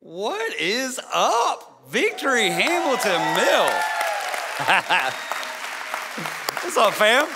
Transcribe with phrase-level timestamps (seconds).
[0.00, 1.82] What is up?
[1.88, 3.64] Victory Hamilton Mill.
[6.62, 7.26] What's up, fam?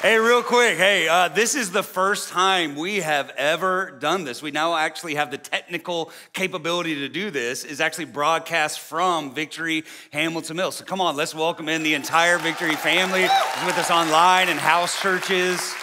[0.00, 0.78] Hey, real quick.
[0.78, 4.40] Hey, uh, this is the first time we have ever done this.
[4.40, 7.62] We now actually have the technical capability to do this.
[7.62, 10.72] Is actually broadcast from Victory Hamilton Mill.
[10.72, 13.24] So come on, let's welcome in the entire Victory family
[13.66, 15.74] with us online and house churches.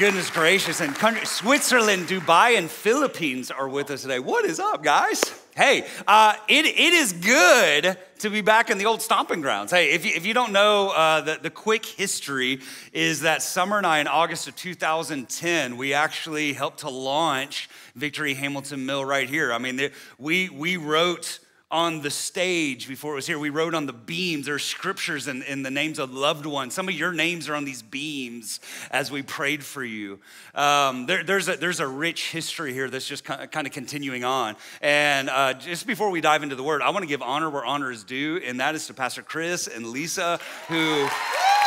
[0.00, 0.80] Goodness gracious.
[0.80, 4.18] And country, Switzerland, Dubai, and Philippines are with us today.
[4.18, 5.22] What is up, guys?
[5.54, 9.70] Hey, uh, it, it is good to be back in the old stomping grounds.
[9.70, 12.60] Hey, if you, if you don't know, uh, the, the quick history
[12.94, 18.32] is that Summer and I, in August of 2010, we actually helped to launch Victory
[18.32, 19.52] Hamilton Mill right here.
[19.52, 23.38] I mean, we, we wrote on the stage before it was here.
[23.38, 24.46] We wrote on the beams.
[24.46, 26.74] There are scriptures and, the names of loved ones.
[26.74, 28.60] Some of your names are on these beams
[28.90, 30.18] as we prayed for you.
[30.54, 34.56] Um, there, there's, a, there's a rich history here that's just kind of continuing on.
[34.80, 37.64] And uh, just before we dive into the word, I want to give honor where
[37.64, 41.06] honor is due, and that is to Pastor Chris and Lisa, who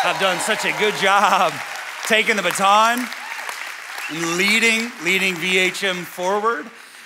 [0.01, 1.53] have done such a good job
[2.07, 3.07] taking the baton
[4.09, 6.65] and leading, leading VHM forward.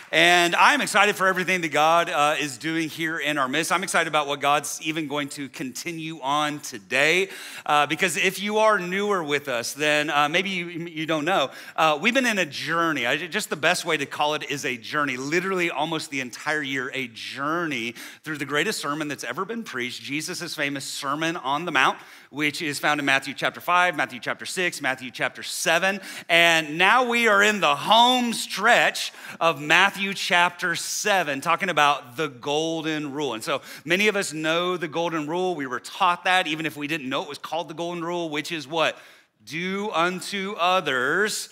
[0.09, 3.73] And I'm excited for everything that God uh, is doing here in our midst.
[3.73, 7.27] I'm excited about what God's even going to continue on today.
[7.65, 11.51] Uh, because if you are newer with us, then uh, maybe you, you don't know.
[11.75, 13.05] Uh, we've been in a journey.
[13.05, 15.17] I, just the best way to call it is a journey.
[15.17, 20.01] Literally, almost the entire year, a journey through the greatest sermon that's ever been preached
[20.01, 21.97] Jesus' famous Sermon on the Mount
[22.29, 25.99] which is found in Matthew chapter 5, Matthew chapter 6, Matthew chapter 7.
[26.29, 32.27] And now we are in the home stretch of Matthew chapter 7, talking about the
[32.27, 33.33] golden rule.
[33.33, 35.55] And so many of us know the golden rule.
[35.55, 38.29] We were taught that, even if we didn't know it was called the golden rule,
[38.29, 38.97] which is what?
[39.45, 41.49] Do unto others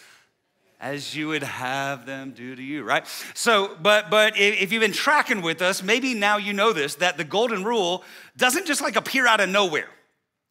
[0.81, 4.91] as you would have them do to you right so but but if you've been
[4.91, 8.03] tracking with us maybe now you know this that the golden rule
[8.35, 9.87] doesn't just like appear out of nowhere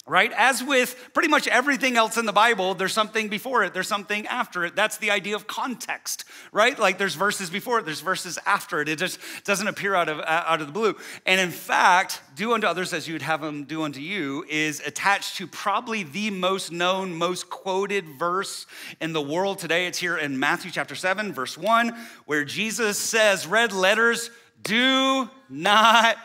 [0.07, 0.33] right?
[0.37, 4.27] As with pretty much everything else in the Bible, there's something before it, there's something
[4.27, 4.77] after it.
[4.77, 6.79] That's the idea of context, right?
[6.79, 8.89] Like there's verses before it, there's verses after it.
[8.91, 10.95] It just doesn't appear out of, uh, out of the blue.
[11.25, 14.81] And in fact, do unto others as you would have them do unto you is
[14.81, 18.67] attached to probably the most known, most quoted verse
[19.01, 19.87] in the world today.
[19.87, 24.29] It's here in Matthew chapter 7, verse 1, where Jesus says, red letters,
[24.63, 26.19] do not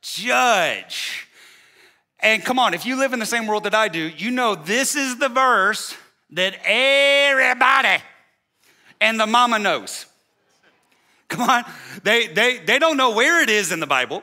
[0.00, 1.28] judge.
[2.22, 4.54] And come on, if you live in the same world that I do, you know
[4.54, 5.96] this is the verse
[6.30, 8.02] that everybody
[9.00, 10.06] and the mama knows.
[11.28, 11.64] Come on,
[12.04, 14.22] they, they, they don't know where it is in the Bible,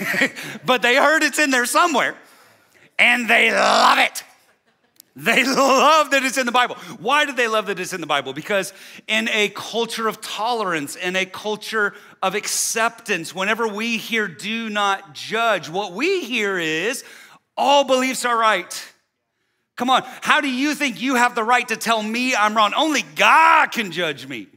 [0.64, 2.16] but they heard it's in there somewhere
[2.98, 4.24] and they love it.
[5.16, 6.76] They love that it's in the Bible.
[6.98, 8.32] Why do they love that it's in the Bible?
[8.32, 8.72] Because
[9.06, 15.14] in a culture of tolerance, in a culture of acceptance, whenever we hear do not
[15.14, 17.02] judge, what we hear is
[17.56, 18.92] all beliefs are right.
[19.76, 22.74] Come on, how do you think you have the right to tell me I'm wrong?
[22.76, 24.48] Only God can judge me,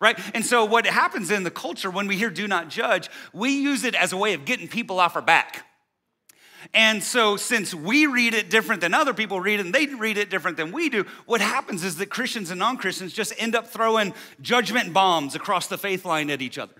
[0.00, 0.18] right?
[0.34, 3.84] And so, what happens in the culture when we hear do not judge, we use
[3.84, 5.64] it as a way of getting people off our back.
[6.74, 10.18] And so, since we read it different than other people read it, and they read
[10.18, 13.54] it different than we do, what happens is that Christians and non Christians just end
[13.54, 14.12] up throwing
[14.42, 16.74] judgment bombs across the faith line at each other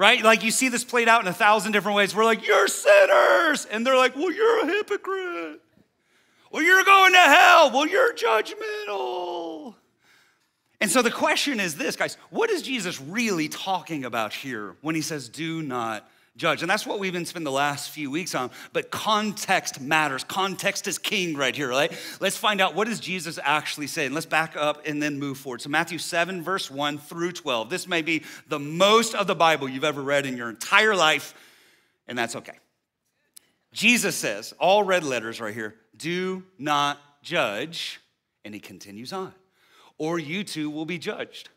[0.00, 0.24] right?
[0.24, 2.16] Like you see this played out in a thousand different ways.
[2.16, 3.66] We're like, you're sinners.
[3.66, 5.60] And they're like, well, you're a hypocrite.
[6.50, 7.70] Well, you're going to hell.
[7.70, 9.74] Well, you're judgmental.
[10.80, 14.94] And so the question is this, guys what is Jesus really talking about here when
[14.94, 16.62] he says, do not judge.
[16.62, 18.50] And that's what we've been spending the last few weeks on.
[18.72, 20.24] But context matters.
[20.24, 21.92] Context is king right here, right?
[22.18, 24.06] Let's find out what does Jesus actually say.
[24.06, 25.60] And let's back up and then move forward.
[25.60, 27.68] So Matthew 7, verse 1 through 12.
[27.68, 31.34] This may be the most of the Bible you've ever read in your entire life,
[32.08, 32.58] and that's okay.
[33.72, 38.00] Jesus says, all red letters right here, do not judge.
[38.44, 39.34] And he continues on.
[39.98, 41.50] Or you too will be judged.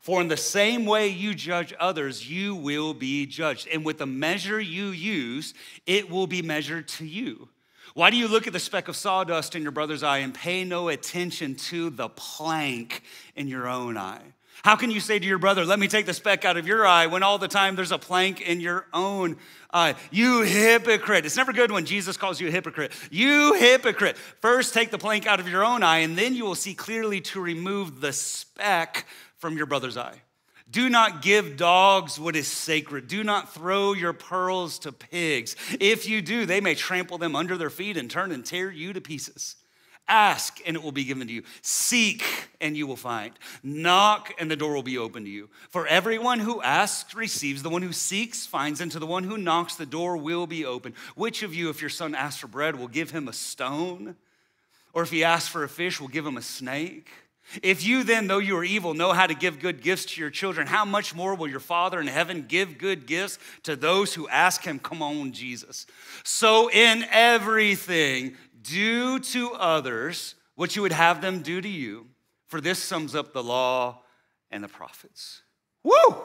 [0.00, 3.68] For in the same way you judge others, you will be judged.
[3.68, 5.54] And with the measure you use,
[5.86, 7.48] it will be measured to you.
[7.94, 10.64] Why do you look at the speck of sawdust in your brother's eye and pay
[10.64, 13.02] no attention to the plank
[13.34, 14.22] in your own eye?
[14.64, 16.86] How can you say to your brother, Let me take the speck out of your
[16.86, 19.36] eye, when all the time there's a plank in your own
[19.72, 19.94] eye?
[20.10, 21.26] You hypocrite.
[21.26, 22.92] It's never good when Jesus calls you a hypocrite.
[23.10, 24.16] You hypocrite.
[24.16, 27.20] First, take the plank out of your own eye, and then you will see clearly
[27.22, 29.06] to remove the speck
[29.38, 30.20] from your brother's eye.
[30.70, 33.08] Do not give dogs what is sacred.
[33.08, 35.56] Do not throw your pearls to pigs.
[35.80, 38.92] If you do, they may trample them under their feet and turn and tear you
[38.92, 39.56] to pieces.
[40.06, 41.42] Ask, and it will be given to you.
[41.60, 42.24] Seek,
[42.60, 43.32] and you will find.
[43.62, 45.50] Knock, and the door will be open to you.
[45.68, 49.36] For everyone who asks receives, the one who seeks finds, and to the one who
[49.36, 50.94] knocks, the door will be open.
[51.14, 54.16] Which of you, if your son asks for bread, will give him a stone?
[54.94, 57.10] Or if he asks for a fish, will give him a snake?
[57.62, 60.30] If you then, though you are evil, know how to give good gifts to your
[60.30, 64.28] children, how much more will your Father in heaven give good gifts to those who
[64.28, 64.78] ask him?
[64.78, 65.86] Come on, Jesus.
[66.24, 72.06] So in everything, do to others what you would have them do to you,
[72.48, 74.02] for this sums up the law
[74.50, 75.42] and the prophets.
[75.82, 76.16] Woo!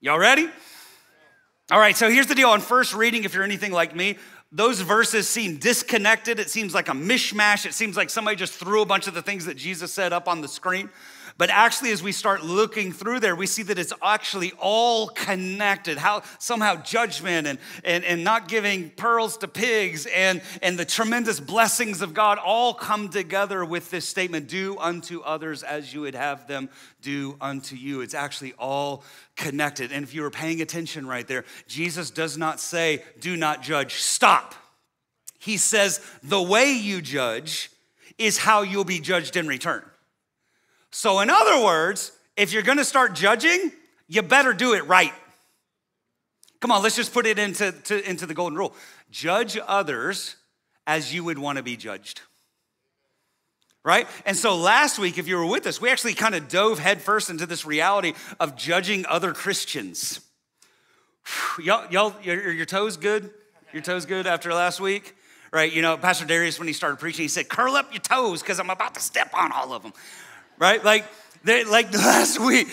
[0.00, 0.48] Y'all ready?
[1.70, 2.48] All right, so here's the deal.
[2.48, 4.16] On first reading, if you're anything like me,
[4.50, 6.40] those verses seem disconnected.
[6.40, 7.66] It seems like a mishmash.
[7.66, 10.26] It seems like somebody just threw a bunch of the things that Jesus said up
[10.26, 10.88] on the screen.
[11.38, 15.96] But actually, as we start looking through there, we see that it's actually all connected.
[15.96, 21.38] How somehow judgment and, and, and not giving pearls to pigs and, and the tremendous
[21.38, 26.16] blessings of God all come together with this statement do unto others as you would
[26.16, 26.68] have them
[27.02, 28.00] do unto you.
[28.00, 29.04] It's actually all
[29.36, 29.92] connected.
[29.92, 33.94] And if you were paying attention right there, Jesus does not say, do not judge,
[33.94, 34.56] stop.
[35.38, 37.70] He says, the way you judge
[38.18, 39.84] is how you'll be judged in return.
[40.90, 43.72] So, in other words, if you're gonna start judging,
[44.06, 45.12] you better do it right.
[46.60, 48.74] Come on, let's just put it into, to, into the golden rule
[49.10, 50.36] judge others
[50.86, 52.20] as you would wanna be judged.
[53.84, 54.06] Right?
[54.26, 57.30] And so last week, if you were with us, we actually kind of dove headfirst
[57.30, 60.20] into this reality of judging other Christians.
[61.62, 63.30] Y'all, y'all your, your toes good?
[63.72, 65.14] Your toes good after last week?
[65.52, 65.72] Right?
[65.72, 68.60] You know, Pastor Darius, when he started preaching, he said, curl up your toes because
[68.60, 69.92] I'm about to step on all of them
[70.58, 70.82] right?
[70.84, 71.04] Like,
[71.44, 72.68] they, like last week.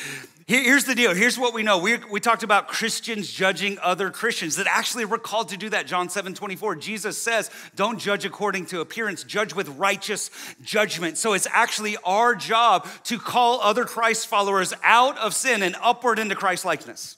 [0.48, 1.16] Here's the deal.
[1.16, 1.80] Here's what we know.
[1.80, 5.88] We, we talked about Christians judging other Christians that actually we're called to do that.
[5.88, 6.76] John 7 24.
[6.76, 10.30] Jesus says, Don't judge according to appearance, judge with righteous
[10.62, 11.18] judgment.
[11.18, 16.20] So it's actually our job to call other Christ followers out of sin and upward
[16.20, 17.18] into Christ likeness.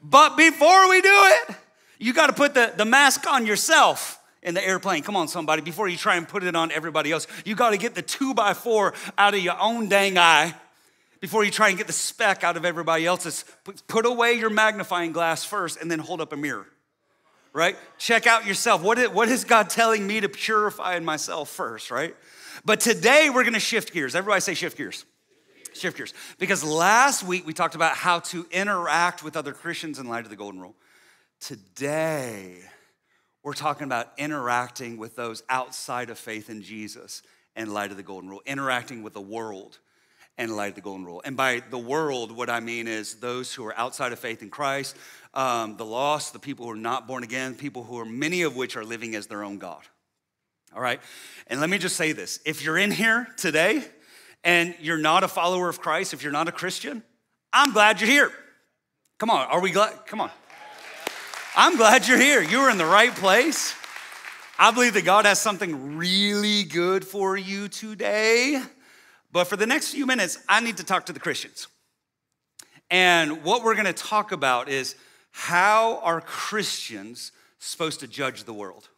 [0.00, 1.56] But before we do it,
[1.98, 5.02] you got to put the, the mask on yourself in the airplane.
[5.02, 7.78] Come on, somebody, before you try and put it on everybody else, you got to
[7.78, 10.54] get the two by four out of your own dang eye
[11.20, 13.44] before you try and get the speck out of everybody else's.
[13.88, 16.66] Put away your magnifying glass first and then hold up a mirror,
[17.52, 17.76] right?
[17.98, 18.82] Check out yourself.
[18.82, 22.14] What is, what is God telling me to purify in myself first, right?
[22.64, 24.14] But today we're gonna shift gears.
[24.14, 25.06] Everybody say shift gears.
[25.72, 26.14] Shift gears.
[26.38, 30.30] Because last week we talked about how to interact with other Christians in light of
[30.30, 30.74] the golden rule.
[31.40, 32.58] Today,
[33.44, 37.22] we're talking about interacting with those outside of faith in Jesus
[37.54, 39.78] in light of the golden rule, interacting with the world
[40.36, 41.22] in light of the golden rule.
[41.24, 44.50] And by the world, what I mean is those who are outside of faith in
[44.50, 44.96] Christ,
[45.34, 48.56] um, the lost, the people who are not born again, people who are many of
[48.56, 49.82] which are living as their own God.
[50.74, 51.00] All right?
[51.46, 53.84] And let me just say this if you're in here today
[54.42, 57.02] and you're not a follower of Christ, if you're not a Christian,
[57.52, 58.32] I'm glad you're here.
[59.18, 60.06] Come on, are we glad?
[60.06, 60.30] Come on.
[61.56, 62.42] I'm glad you're here.
[62.42, 63.76] You're in the right place.
[64.58, 68.60] I believe that God has something really good for you today.
[69.30, 71.68] But for the next few minutes, I need to talk to the Christians.
[72.90, 74.96] And what we're going to talk about is
[75.30, 77.30] how are Christians
[77.60, 78.88] supposed to judge the world?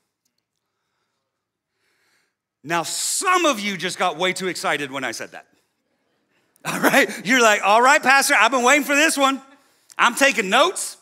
[2.65, 5.47] Now, some of you just got way too excited when I said that.
[6.65, 7.09] All right?
[7.27, 9.43] You're like, all right, Pastor, I've been waiting for this one.
[9.99, 10.96] I'm taking notes.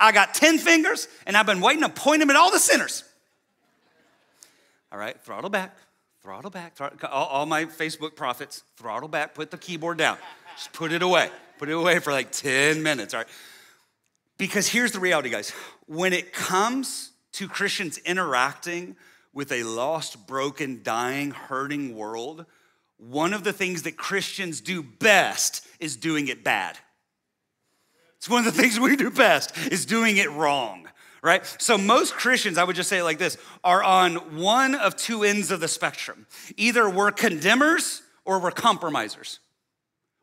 [0.00, 3.04] I got 10 fingers and I've been waiting to point them at all the sinners.
[4.90, 5.76] All right, throttle back,
[6.22, 6.74] throttle back.
[6.74, 10.18] Throttle, all, all, my Facebook prophets, throttle back, put the keyboard down.
[10.56, 11.30] Just put it away.
[11.58, 13.28] Put it away for like 10 minutes, all right?
[14.36, 15.52] Because here's the reality, guys.
[15.86, 18.96] When it comes to Christians interacting
[19.32, 22.46] with a lost, broken, dying, hurting world,
[22.96, 26.78] one of the things that Christians do best is doing it bad.
[28.20, 30.86] It's one of the things we do best is doing it wrong,
[31.22, 31.44] right?
[31.58, 35.24] So most Christians, I would just say it like this, are on one of two
[35.24, 36.26] ends of the spectrum.
[36.58, 39.40] Either we're condemners or we're compromisers.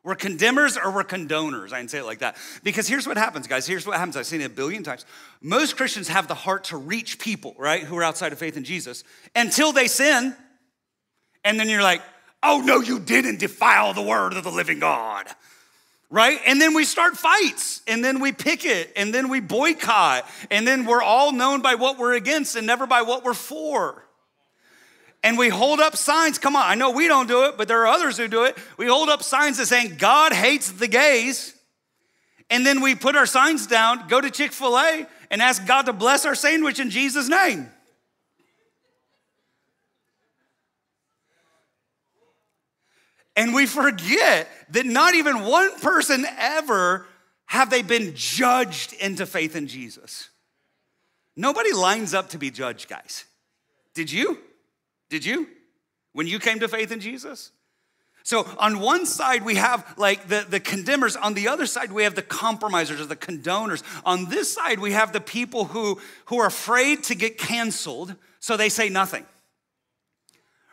[0.04, 1.72] We're condemners or we're condoners.
[1.72, 2.36] I can say it like that.
[2.62, 3.66] Because here's what happens, guys.
[3.66, 4.16] Here's what happens.
[4.16, 5.04] I've seen it a billion times.
[5.42, 8.62] Most Christians have the heart to reach people, right, who are outside of faith in
[8.62, 9.02] Jesus
[9.34, 10.36] until they sin.
[11.44, 12.02] And then you're like,
[12.44, 15.26] oh, no, you didn't defile the word of the living God
[16.10, 16.40] right?
[16.46, 20.86] And then we start fights, and then we picket, and then we boycott, and then
[20.86, 24.04] we're all known by what we're against and never by what we're for.
[25.22, 26.38] And we hold up signs.
[26.38, 28.56] Come on, I know we don't do it, but there are others who do it.
[28.76, 31.54] We hold up signs that saying God hates the gays.
[32.50, 35.82] And then we put our signs down, go to Chick fil A, and ask God
[35.82, 37.68] to bless our sandwich in Jesus' name.
[43.38, 47.06] And we forget that not even one person ever
[47.46, 50.28] have they been judged into faith in Jesus.
[51.36, 53.26] Nobody lines up to be judged, guys.
[53.94, 54.38] Did you?
[55.08, 55.46] Did you?
[56.14, 57.52] When you came to faith in Jesus?
[58.24, 61.14] So on one side, we have like the, the condemners.
[61.14, 63.84] On the other side, we have the compromisers or the condoners.
[64.04, 68.56] On this side, we have the people who, who are afraid to get canceled, so
[68.56, 69.24] they say nothing.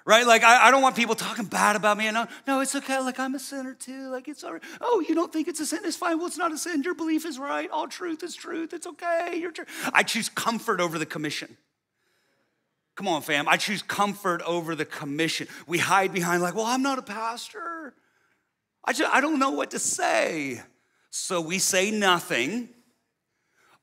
[0.06, 0.26] Right?
[0.26, 2.06] Like, I, I don't want people talking bad about me.
[2.06, 3.00] And no, no, it's okay.
[3.00, 4.10] Like, I'm a sinner too.
[4.10, 4.62] Like, it's all right.
[4.80, 5.80] Oh, you don't think it's a sin?
[5.84, 6.20] It's fine.
[6.20, 6.84] Well, it's not a sin.
[6.84, 7.70] Your belief is right.
[7.72, 8.72] All truth is truth.
[8.72, 9.36] It's okay.
[9.36, 9.52] You're.
[9.94, 11.58] I choose comfort over the commission.
[12.96, 13.48] Come on, fam.
[13.48, 15.48] I choose comfort over the commission.
[15.68, 17.94] We hide behind, like, well, I'm not a pastor.
[18.86, 20.62] I, just, I don't know what to say.
[21.10, 22.70] So we say nothing,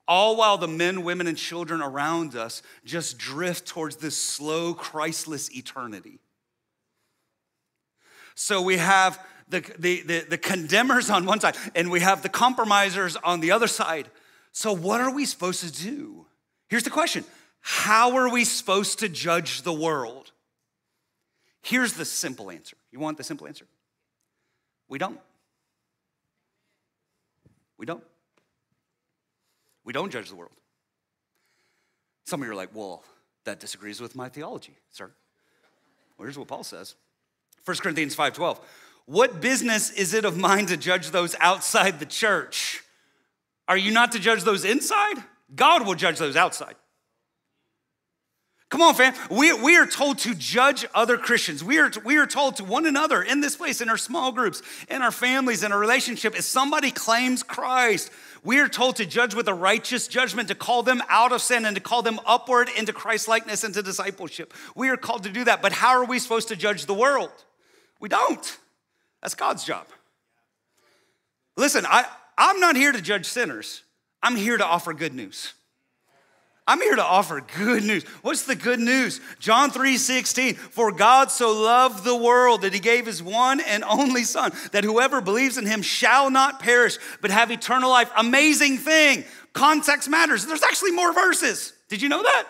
[0.09, 5.55] all while the men, women, and children around us just drift towards this slow, Christless
[5.57, 6.19] eternity.
[8.35, 12.29] So we have the, the, the, the condemners on one side, and we have the
[12.29, 14.09] compromisers on the other side.
[14.53, 16.27] So, what are we supposed to do?
[16.69, 17.25] Here's the question
[17.61, 20.33] how are we supposed to judge the world?
[21.63, 22.77] Here's the simple answer.
[22.91, 23.67] You want the simple answer?
[24.89, 25.21] We don't.
[27.79, 28.03] We don't.
[29.85, 30.53] We don't judge the world.
[32.25, 33.03] Some of you are like, well,
[33.45, 35.11] that disagrees with my theology, sir.
[36.17, 36.95] Well, here's what Paul says
[37.65, 38.61] 1 Corinthians 5:12.
[39.07, 42.85] What business is it of mine to judge those outside the church?
[43.67, 45.17] Are you not to judge those inside?
[45.55, 46.77] God will judge those outside.
[48.73, 49.13] Come on, fam.
[49.31, 51.63] We, we are told to judge other Christians.
[51.63, 54.63] We are, we are told to one another in this place, in our small groups,
[54.89, 56.35] in our families, in our relationship.
[56.35, 58.11] If somebody claims Christ,
[58.43, 61.67] we are told to judge with a righteous judgment, to call them out of sin
[61.67, 64.55] and to call them upward into Christ likeness, into discipleship.
[64.75, 65.61] We are called to do that.
[65.61, 67.31] But how are we supposed to judge the world?
[68.01, 68.59] We don't.
[69.21, 69.87] That's God's job.
[71.59, 72.07] Listen, I,
[72.39, 73.83] I'm not here to judge sinners,
[74.23, 75.53] I'm here to offer good news.
[76.67, 78.05] I'm here to offer good news.
[78.23, 79.21] What's the good news?
[79.41, 80.55] John 3 16.
[80.55, 84.85] For God so loved the world that he gave his one and only Son, that
[84.85, 88.11] whoever believes in him shall not perish, but have eternal life.
[88.17, 89.25] Amazing thing.
[89.53, 90.47] Context matters.
[90.47, 91.73] There's actually more verses.
[91.89, 92.47] Did you know that?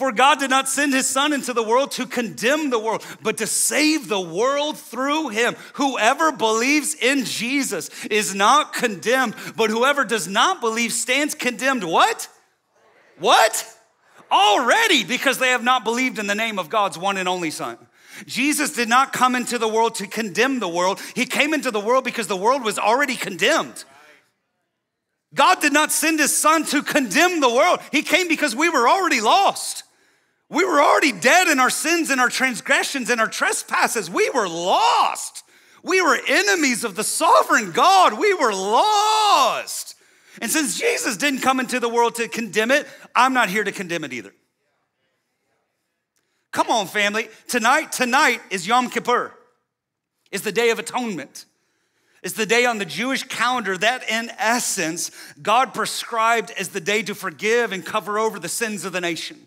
[0.00, 3.36] For God did not send his Son into the world to condemn the world, but
[3.36, 5.54] to save the world through him.
[5.74, 11.84] Whoever believes in Jesus is not condemned, but whoever does not believe stands condemned.
[11.84, 12.30] What?
[13.18, 13.76] What?
[14.32, 17.76] Already, because they have not believed in the name of God's one and only Son.
[18.24, 21.78] Jesus did not come into the world to condemn the world, He came into the
[21.78, 23.84] world because the world was already condemned.
[25.34, 28.88] God did not send His Son to condemn the world, He came because we were
[28.88, 29.84] already lost.
[30.50, 34.10] We were already dead in our sins and our transgressions and our trespasses.
[34.10, 35.44] We were lost.
[35.84, 38.18] We were enemies of the sovereign God.
[38.18, 39.94] We were lost.
[40.42, 43.70] And since Jesus didn't come into the world to condemn it, I'm not here to
[43.70, 44.34] condemn it either.
[46.50, 47.28] Come on, family.
[47.46, 49.32] Tonight, tonight is Yom Kippur.
[50.32, 51.46] It's the day of atonement.
[52.24, 57.02] It's the day on the Jewish calendar that, in essence, God prescribed as the day
[57.02, 59.46] to forgive and cover over the sins of the nation.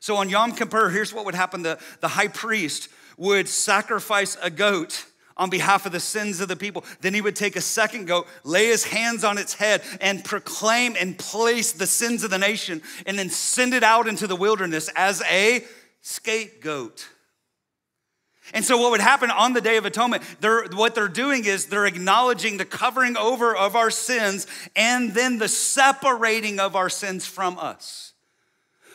[0.00, 4.50] So on Yom Kippur, here's what would happen the, the high priest would sacrifice a
[4.50, 5.04] goat
[5.36, 6.84] on behalf of the sins of the people.
[7.00, 10.96] Then he would take a second goat, lay his hands on its head, and proclaim
[10.98, 14.90] and place the sins of the nation, and then send it out into the wilderness
[14.96, 15.64] as a
[16.00, 17.08] scapegoat.
[18.52, 21.66] And so, what would happen on the Day of Atonement, they're, what they're doing is
[21.66, 27.26] they're acknowledging the covering over of our sins and then the separating of our sins
[27.26, 28.09] from us.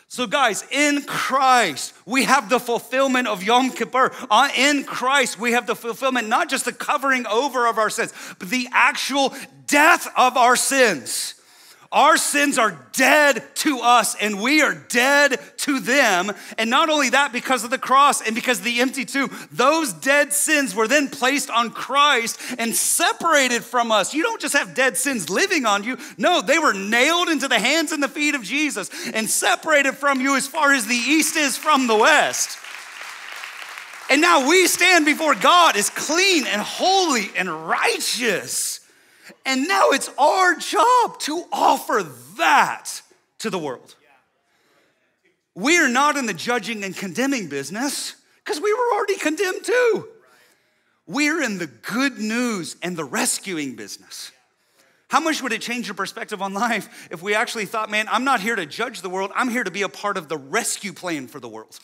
[0.08, 4.12] So, guys, in Christ, we have the fulfillment of Yom Kippur.
[4.30, 8.14] Uh, in Christ, we have the fulfillment, not just the covering over of our sins,
[8.40, 9.34] but the actual
[9.68, 11.35] death of our sins.
[11.96, 16.30] Our sins are dead to us and we are dead to them.
[16.58, 19.94] And not only that, because of the cross and because of the empty tomb, those
[19.94, 24.14] dead sins were then placed on Christ and separated from us.
[24.14, 25.98] You don't just have dead sins living on you.
[26.18, 30.20] No, they were nailed into the hands and the feet of Jesus and separated from
[30.20, 32.58] you as far as the east is from the west.
[34.10, 38.75] And now we stand before God as clean and holy and righteous.
[39.46, 42.04] And now it's our job to offer
[42.38, 43.02] that
[43.40, 43.96] to the world.
[45.54, 50.08] We are not in the judging and condemning business because we were already condemned too.
[51.08, 54.32] We're in the good news and the rescuing business.
[55.08, 58.24] How much would it change your perspective on life if we actually thought, man, I'm
[58.24, 60.94] not here to judge the world, I'm here to be a part of the rescue
[60.94, 61.80] plan for the world?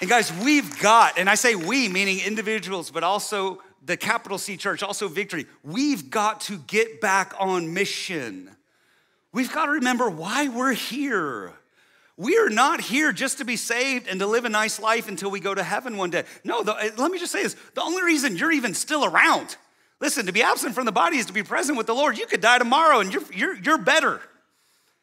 [0.00, 4.56] And guys, we've got, and I say we, meaning individuals, but also the capital C
[4.56, 5.46] church, also victory.
[5.62, 8.50] We've got to get back on mission.
[9.32, 11.52] We've got to remember why we're here.
[12.16, 15.30] We are not here just to be saved and to live a nice life until
[15.30, 16.24] we go to heaven one day.
[16.44, 19.56] No, the, eh, let me just say this the only reason you're even still around,
[20.00, 22.16] listen, to be absent from the body is to be present with the Lord.
[22.16, 24.20] You could die tomorrow and you're, you're, you're better.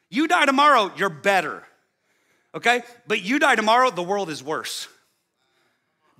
[0.08, 1.62] You die tomorrow, you're better.
[2.54, 2.82] Okay?
[3.06, 4.88] But you die tomorrow, the world is worse.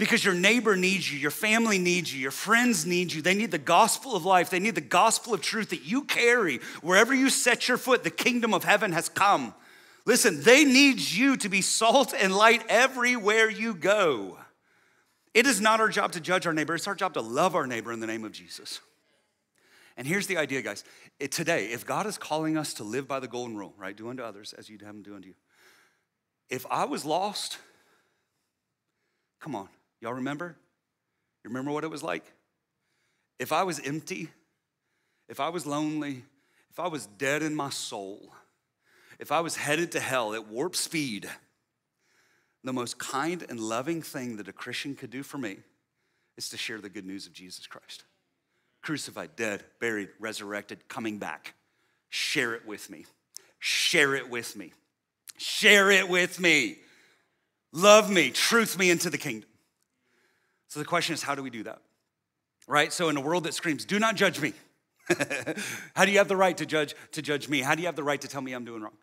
[0.02, 3.22] Because your neighbor needs you, your family needs you, your friends need you.
[3.22, 4.50] They need the gospel of life.
[4.50, 6.56] They need the gospel of truth that you carry.
[6.80, 9.54] Wherever you set your foot, the kingdom of heaven has come.
[10.04, 14.38] Listen, they need you to be salt and light everywhere you go.
[15.34, 17.68] It is not our job to judge our neighbor, it's our job to love our
[17.68, 18.80] neighbor in the name of Jesus.
[19.96, 20.82] And here's the idea, guys.
[21.20, 23.96] It, today, if God is calling us to live by the golden rule, right?
[23.96, 25.34] Do unto others as you'd have them do unto you.
[26.50, 27.58] If I was lost,
[29.40, 29.68] come on,
[30.02, 30.56] y'all remember?
[31.42, 32.24] You remember what it was like?
[33.38, 34.28] If I was empty,
[35.28, 36.24] if I was lonely,
[36.70, 38.32] if I was dead in my soul,
[39.18, 41.30] if I was headed to hell at warp speed,
[42.64, 45.58] the most kind and loving thing that a Christian could do for me
[46.36, 48.04] is to share the good news of Jesus Christ.
[48.82, 51.54] Crucified, dead, buried, resurrected, coming back.
[52.10, 53.06] Share it with me.
[53.58, 54.72] Share it with me.
[55.36, 56.78] Share it with me.
[57.72, 59.48] Love me, truth me into the kingdom.
[60.72, 61.82] So the question is, how do we do that?
[62.66, 62.90] Right?
[62.94, 64.54] So in a world that screams, do not judge me.
[65.94, 67.60] how do you have the right to judge to judge me?
[67.60, 68.96] How do you have the right to tell me I'm doing wrong?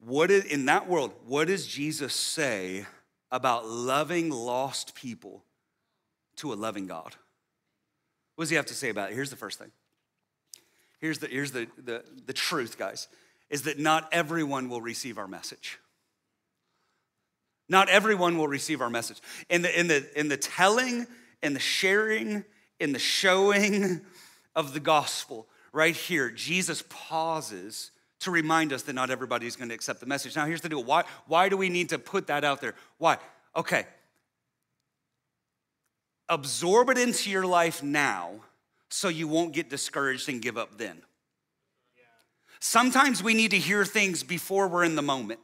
[0.00, 2.84] What is in that world, what does Jesus say
[3.30, 5.44] about loving lost people
[6.38, 7.14] to a loving God?
[8.34, 9.14] What does he have to say about it?
[9.14, 9.70] Here's the first thing.
[10.98, 13.06] Here's the, here's the, the, the truth, guys
[13.50, 15.78] is that not everyone will receive our message.
[17.68, 19.20] Not everyone will receive our message.
[19.50, 21.06] In the, in the, in the telling,
[21.42, 22.44] in the sharing,
[22.78, 24.00] in the showing
[24.54, 29.68] of the gospel, right here, Jesus pauses to remind us that not everybody is going
[29.68, 30.36] to accept the message.
[30.36, 32.74] Now, here's the deal why, why do we need to put that out there?
[32.98, 33.18] Why?
[33.54, 33.86] Okay.
[36.28, 38.32] Absorb it into your life now
[38.88, 41.02] so you won't get discouraged and give up then.
[42.58, 45.40] Sometimes we need to hear things before we're in the moment.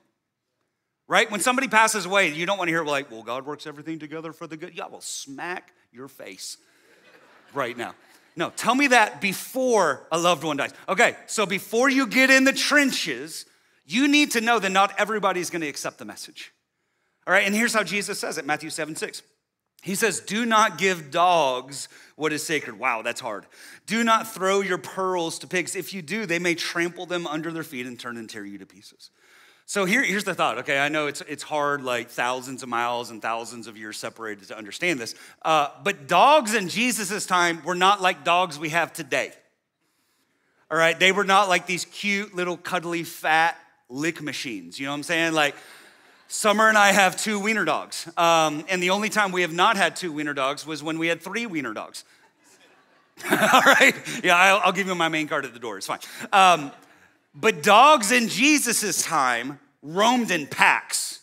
[1.08, 1.30] Right?
[1.30, 4.32] When somebody passes away, you don't want to hear like, well, God works everything together
[4.32, 4.76] for the good.
[4.76, 6.56] Yeah, will smack your face
[7.54, 7.94] right now.
[8.34, 10.72] No, tell me that before a loved one dies.
[10.88, 13.44] Okay, so before you get in the trenches,
[13.84, 16.52] you need to know that not everybody's gonna accept the message.
[17.26, 19.22] All right, and here's how Jesus says it Matthew 7 6.
[19.82, 22.78] He says, Do not give dogs what is sacred.
[22.78, 23.46] Wow, that's hard.
[23.86, 25.74] Do not throw your pearls to pigs.
[25.74, 28.58] If you do, they may trample them under their feet and turn and tear you
[28.58, 29.10] to pieces.
[29.66, 30.58] So here, here's the thought.
[30.58, 34.48] Okay, I know it's, it's hard, like thousands of miles and thousands of years separated
[34.48, 35.14] to understand this.
[35.42, 39.32] Uh, but dogs in Jesus' time were not like dogs we have today.
[40.70, 43.56] All right, they were not like these cute little cuddly fat
[43.88, 44.78] lick machines.
[44.78, 45.32] You know what I'm saying?
[45.34, 45.54] Like,
[46.32, 48.08] Summer and I have two wiener dogs.
[48.16, 51.08] Um, and the only time we have not had two wiener dogs was when we
[51.08, 52.04] had three wiener dogs.
[53.30, 53.94] All right?
[54.24, 55.76] Yeah, I'll, I'll, give you my main card at the door.
[55.76, 55.98] It's fine.
[56.32, 56.72] Um,
[57.34, 61.20] but dogs in Jesus' time roamed in packs,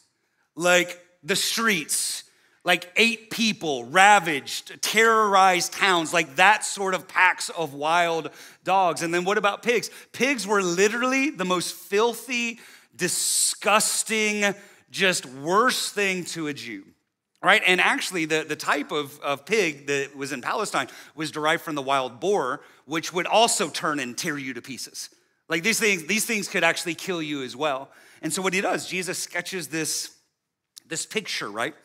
[0.55, 2.23] like the streets,
[2.63, 8.31] like eight people ravaged, terrorized towns, like that sort of packs of wild
[8.63, 9.01] dogs.
[9.01, 9.89] And then what about pigs?
[10.11, 12.59] Pigs were literally the most filthy,
[12.95, 14.53] disgusting,
[14.91, 16.83] just worst thing to a Jew.
[17.41, 17.61] Right?
[17.65, 21.75] And actually, the, the type of, of pig that was in Palestine was derived from
[21.75, 25.09] the wild boar, which would also turn and tear you to pieces.
[25.49, 27.89] Like these things, these things could actually kill you as well.
[28.21, 30.15] And so what he does, Jesus sketches this,
[30.87, 31.75] this picture, right?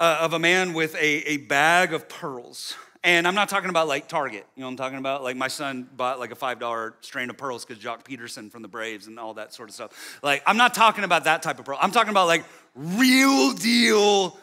[0.00, 2.74] Uh, of a man with a, a bag of pearls.
[3.04, 4.46] And I'm not talking about like Target.
[4.56, 5.22] You know I'm talking about?
[5.22, 8.68] Like my son bought like a $5 strain of pearls because Joc Pederson from the
[8.68, 10.18] Braves and all that sort of stuff.
[10.22, 11.78] Like I'm not talking about that type of pearl.
[11.80, 14.38] I'm talking about like real deal,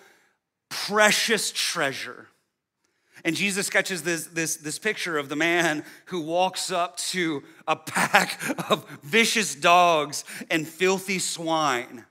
[0.70, 2.28] precious treasure.
[3.24, 7.76] And Jesus sketches this, this, this picture of the man who walks up to a
[7.76, 8.40] pack
[8.72, 12.06] of vicious dogs and filthy swine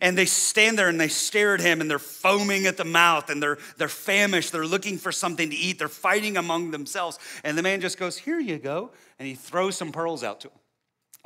[0.00, 3.30] and they stand there and they stare at him and they're foaming at the mouth
[3.30, 4.52] and they're, they're famished.
[4.52, 5.78] They're looking for something to eat.
[5.78, 7.18] They're fighting among themselves.
[7.42, 8.90] And the man just goes, Here you go.
[9.18, 10.58] And he throws some pearls out to them.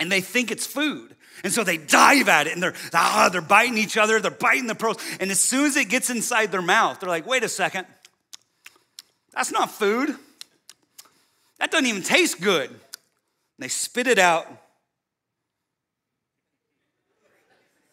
[0.01, 1.17] And they think it's food.
[1.43, 4.21] And so they dive at it and they're, ah, they're biting each other.
[4.21, 4.99] They're biting the pearls.
[5.19, 7.87] And as soon as it gets inside their mouth, they're like, Wait a second.
[9.39, 10.17] That's not food.
[11.61, 12.71] That doesn't even taste good.
[12.71, 12.79] And
[13.61, 14.49] they spit it out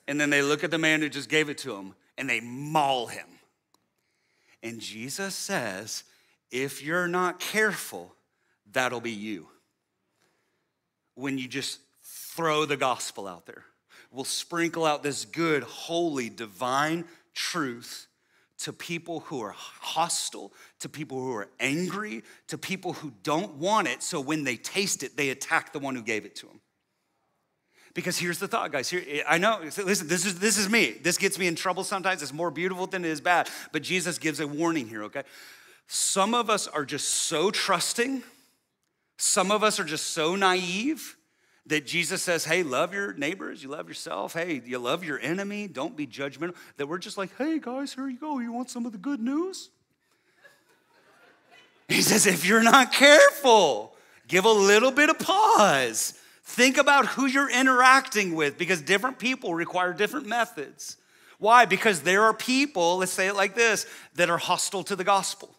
[0.07, 2.39] and then they look at the man who just gave it to them and they
[2.39, 3.27] maul him.
[4.63, 6.03] And Jesus says,
[6.49, 8.15] if you're not careful,
[8.71, 9.47] that'll be you.
[11.13, 13.65] When you just throw the gospel out there,
[14.11, 17.05] we'll sprinkle out this good, holy, divine
[17.35, 18.07] truth
[18.59, 23.87] to people who are hostile, to people who are angry, to people who don't want
[23.87, 24.01] it.
[24.01, 26.61] So when they taste it, they attack the one who gave it to them.
[27.93, 28.89] Because here's the thought, guys.
[28.89, 30.97] Here, I know, listen, this is, this is me.
[31.01, 32.21] This gets me in trouble sometimes.
[32.21, 33.49] It's more beautiful than it is bad.
[33.71, 35.23] But Jesus gives a warning here, okay?
[35.87, 38.23] Some of us are just so trusting.
[39.17, 41.15] Some of us are just so naive
[41.67, 45.67] that Jesus says, hey, love your neighbors, you love yourself, hey, you love your enemy,
[45.67, 46.55] don't be judgmental.
[46.77, 48.39] That we're just like, hey, guys, here you go.
[48.39, 49.69] You want some of the good news?
[51.87, 53.95] He says, if you're not careful,
[54.27, 59.55] give a little bit of pause Think about who you're interacting with because different people
[59.55, 60.95] require different methods.
[61.39, 61.65] Why?
[61.65, 65.54] Because there are people, let's say it like this, that are hostile to the gospel.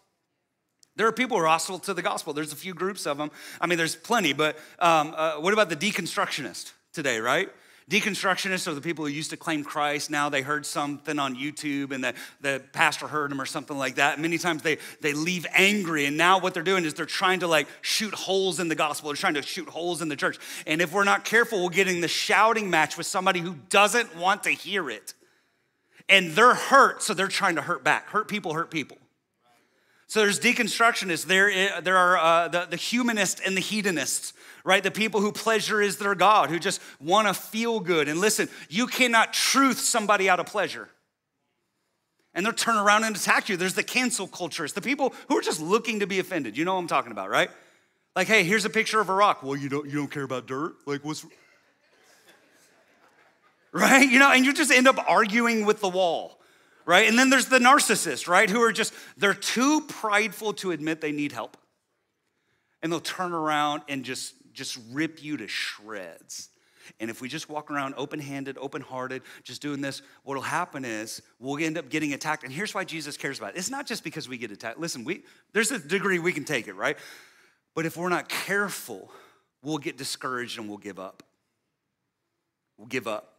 [0.97, 2.33] There are people who are hostile to the gospel.
[2.33, 3.31] There's a few groups of them.
[3.61, 7.49] I mean, there's plenty, but um, uh, what about the deconstructionist today, right?
[7.89, 10.09] Deconstructionists are the people who used to claim Christ.
[10.09, 13.95] Now they heard something on YouTube and the, the pastor heard them or something like
[13.95, 14.19] that.
[14.19, 16.05] Many times they, they leave angry.
[16.05, 19.09] And now what they're doing is they're trying to like shoot holes in the gospel.
[19.09, 20.37] They're trying to shoot holes in the church.
[20.65, 24.17] And if we're not careful, we'll get in the shouting match with somebody who doesn't
[24.17, 25.13] want to hear it.
[26.09, 28.09] And they're hurt, so they're trying to hurt back.
[28.09, 28.97] Hurt people hurt people.
[30.07, 34.33] So there's deconstructionists, there, there are uh, the, the humanists and the hedonists
[34.67, 34.83] right?
[34.83, 38.09] The people who pleasure is their God, who just want to feel good.
[38.09, 40.89] And listen, you cannot truth somebody out of pleasure.
[42.33, 43.55] And they'll turn around and attack you.
[43.55, 44.65] There's the cancel culture.
[44.65, 46.57] It's the people who are just looking to be offended.
[46.57, 47.49] You know what I'm talking about, right?
[48.13, 49.41] Like, hey, here's a picture of a rock.
[49.41, 50.75] Well, you don't, you don't care about dirt?
[50.85, 51.25] Like, what's.
[53.73, 54.09] Right?
[54.09, 56.39] You know, and you just end up arguing with the wall,
[56.87, 57.07] right?
[57.07, 58.49] And then there's the narcissist, right?
[58.49, 61.57] Who are just, they're too prideful to admit they need help.
[62.81, 66.49] And they'll turn around and just just rip you to shreds.
[66.99, 70.83] And if we just walk around open handed, open hearted, just doing this, what'll happen
[70.83, 72.43] is we'll end up getting attacked.
[72.43, 74.79] And here's why Jesus cares about it it's not just because we get attacked.
[74.79, 75.23] Listen, we,
[75.53, 76.97] there's a degree we can take it, right?
[77.75, 79.11] But if we're not careful,
[79.61, 81.23] we'll get discouraged and we'll give up.
[82.77, 83.35] We'll give up.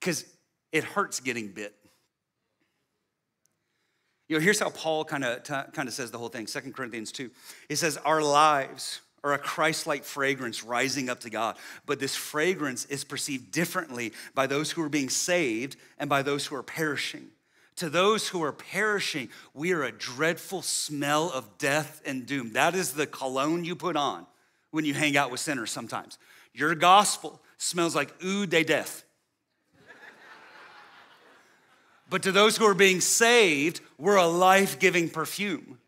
[0.00, 0.24] Because
[0.72, 1.74] it hurts getting bit.
[4.28, 6.46] You know, here's how Paul kind of kind of says the whole thing.
[6.46, 7.30] Second Corinthians 2.
[7.68, 11.56] He says, Our lives are a Christ like fragrance rising up to God.
[11.86, 16.46] But this fragrance is perceived differently by those who are being saved and by those
[16.46, 17.28] who are perishing.
[17.76, 22.52] To those who are perishing, we are a dreadful smell of death and doom.
[22.52, 24.26] That is the cologne you put on
[24.72, 26.18] when you hang out with sinners sometimes.
[26.52, 29.04] Your gospel smells like ooh de death.
[32.08, 35.78] But to those who are being saved, we're a life giving perfume.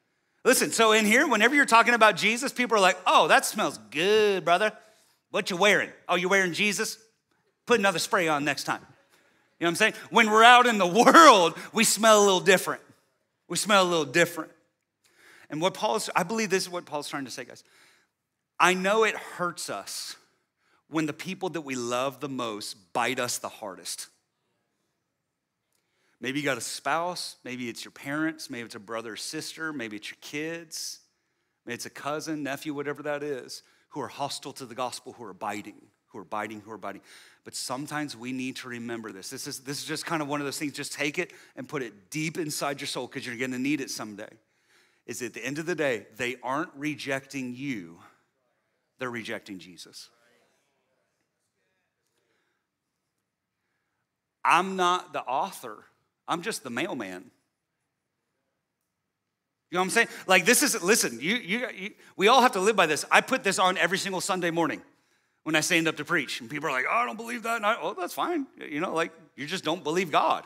[0.44, 3.78] Listen, so in here, whenever you're talking about Jesus, people are like, oh, that smells
[3.90, 4.72] good, brother.
[5.30, 5.90] What you wearing?
[6.08, 6.98] Oh, you wearing Jesus?
[7.66, 8.80] Put another spray on next time.
[8.80, 9.94] You know what I'm saying?
[10.10, 12.82] When we're out in the world, we smell a little different.
[13.48, 14.50] We smell a little different.
[15.50, 17.64] And what Paul is, I believe this is what Paul's trying to say, guys.
[18.58, 20.16] I know it hurts us
[20.88, 24.08] when the people that we love the most bite us the hardest.
[26.20, 29.72] Maybe you got a spouse, maybe it's your parents, maybe it's a brother or sister,
[29.72, 31.00] maybe it's your kids,
[31.64, 35.24] maybe it's a cousin, nephew, whatever that is, who are hostile to the gospel, who
[35.24, 37.00] are biting, who are biting, who are biting.
[37.44, 39.30] But sometimes we need to remember this.
[39.30, 41.66] This is, this is just kind of one of those things, just take it and
[41.66, 44.28] put it deep inside your soul because you're going to need it someday.
[45.06, 47.98] Is at the end of the day, they aren't rejecting you,
[48.98, 50.10] they're rejecting Jesus.
[54.44, 55.84] I'm not the author
[56.28, 57.30] I'm just the mailman.
[59.70, 60.08] You know what I'm saying?
[60.26, 63.04] Like this is listen, you, you, you, we all have to live by this.
[63.10, 64.82] I put this on every single Sunday morning
[65.44, 66.40] when I stand up to preach.
[66.40, 67.56] And people are like, oh, I don't believe that.
[67.56, 68.46] And I, oh, that's fine.
[68.58, 70.44] You know, like you just don't believe God.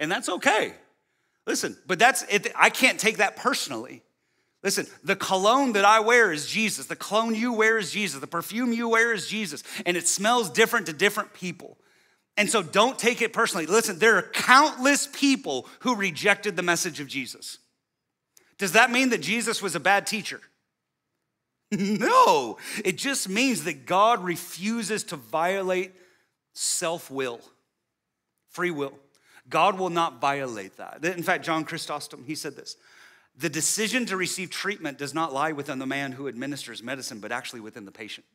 [0.00, 0.74] And that's okay.
[1.46, 2.52] Listen, but that's it.
[2.54, 4.02] I can't take that personally.
[4.62, 6.86] Listen, the cologne that I wear is Jesus.
[6.86, 8.20] The cologne you wear is Jesus.
[8.20, 9.62] The perfume you wear is Jesus.
[9.86, 11.78] And it smells different to different people.
[12.38, 13.66] And so don't take it personally.
[13.66, 17.58] Listen, there are countless people who rejected the message of Jesus.
[18.58, 20.40] Does that mean that Jesus was a bad teacher?
[21.72, 25.92] no, it just means that God refuses to violate
[26.54, 27.40] self will,
[28.50, 28.92] free will.
[29.50, 31.04] God will not violate that.
[31.04, 32.76] In fact, John Chrysostom, he said this
[33.36, 37.32] the decision to receive treatment does not lie within the man who administers medicine, but
[37.32, 38.26] actually within the patient.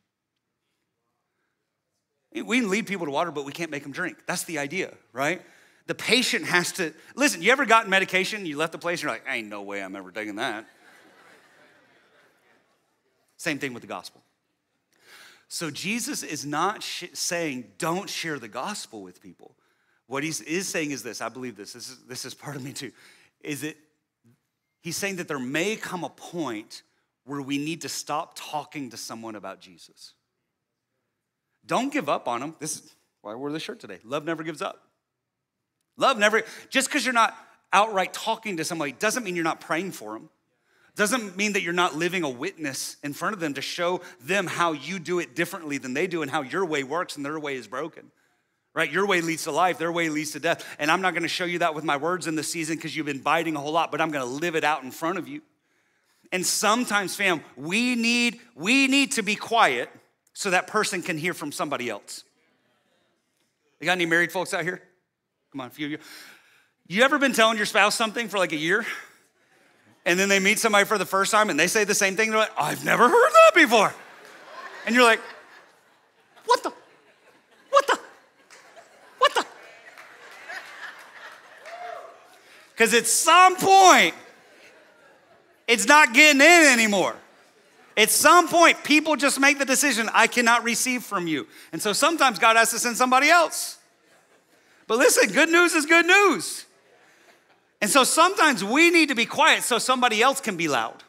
[2.34, 4.18] We can lead people to water, but we can't make them drink.
[4.26, 5.40] That's the idea, right?
[5.86, 7.42] The patient has to listen.
[7.42, 8.44] You ever gotten medication?
[8.46, 10.66] You left the place and you're like, ain't no way I'm ever taking that.
[13.36, 14.22] Same thing with the gospel.
[15.48, 19.54] So Jesus is not sh- saying don't share the gospel with people.
[20.06, 22.64] What he is saying is this I believe this, this is, this is part of
[22.64, 22.90] me too,
[23.40, 23.76] is that
[24.80, 26.82] he's saying that there may come a point
[27.24, 30.14] where we need to stop talking to someone about Jesus.
[31.66, 32.54] Don't give up on them.
[32.58, 33.98] This is why I wore this shirt today.
[34.04, 34.82] Love never gives up.
[35.96, 37.36] Love never, just because you're not
[37.72, 40.28] outright talking to somebody doesn't mean you're not praying for them.
[40.96, 44.46] Doesn't mean that you're not living a witness in front of them to show them
[44.46, 47.38] how you do it differently than they do and how your way works and their
[47.38, 48.10] way is broken
[48.74, 48.90] right?
[48.90, 50.66] Your way leads to life, their way leads to death.
[50.78, 53.06] And I'm not gonna show you that with my words in the season because you've
[53.06, 55.40] been biting a whole lot, but I'm gonna live it out in front of you.
[56.32, 59.88] And sometimes, fam, we need, we need to be quiet
[60.34, 62.24] so that person can hear from somebody else.
[63.80, 64.82] You got any married folks out here?
[65.52, 65.98] Come on, a few of you.
[66.86, 68.84] You ever been telling your spouse something for like a year?
[70.04, 72.30] And then they meet somebody for the first time and they say the same thing.
[72.30, 73.94] They're like, I've never heard that before.
[74.84, 75.20] And you're like,
[76.44, 76.70] what the?
[77.70, 77.98] What the?
[79.18, 79.46] What the?
[82.72, 84.14] Because at some point,
[85.66, 87.16] it's not getting in anymore.
[87.96, 91.46] At some point, people just make the decision, I cannot receive from you.
[91.72, 93.78] And so sometimes God has to send somebody else.
[94.86, 96.66] But listen, good news is good news.
[97.80, 101.02] And so sometimes we need to be quiet so somebody else can be loud.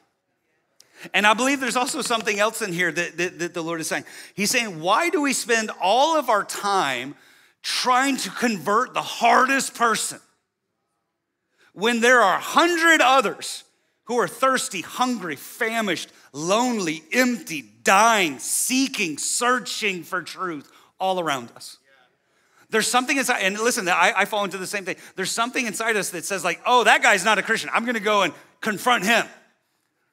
[1.14, 3.88] And I believe there's also something else in here that, that, that, the Lord is
[3.88, 4.06] saying.
[4.34, 7.16] He's saying, why do we spend all of our time
[7.62, 10.20] trying to convert the hardest person?
[11.76, 13.66] when there are a hundred others
[14.06, 20.70] who are thirsty, hungry, famished, lonely, empty, dying, seeking, searching for truth
[21.00, 21.78] all around us.
[22.70, 24.98] There's something inside, and listen, I, I fall into the same thing.
[25.16, 27.70] There's something inside us that says, like, oh, that guy's not a Christian.
[27.74, 29.26] I'm gonna go and confront him.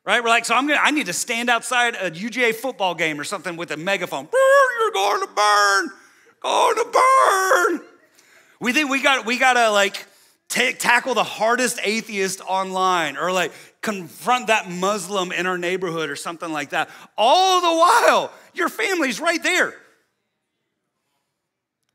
[0.05, 0.23] Right?
[0.23, 3.25] We're like, so I'm gonna, I need to stand outside a UGA football game or
[3.25, 4.29] something with a megaphone.
[4.33, 5.91] You're going to burn,
[6.41, 7.81] going to burn.
[8.61, 10.07] We think we got, we gotta like
[10.53, 16.15] Take, tackle the hardest atheist online or like confront that Muslim in our neighborhood or
[16.15, 16.91] something like that.
[17.17, 19.75] All the while, your family's right there.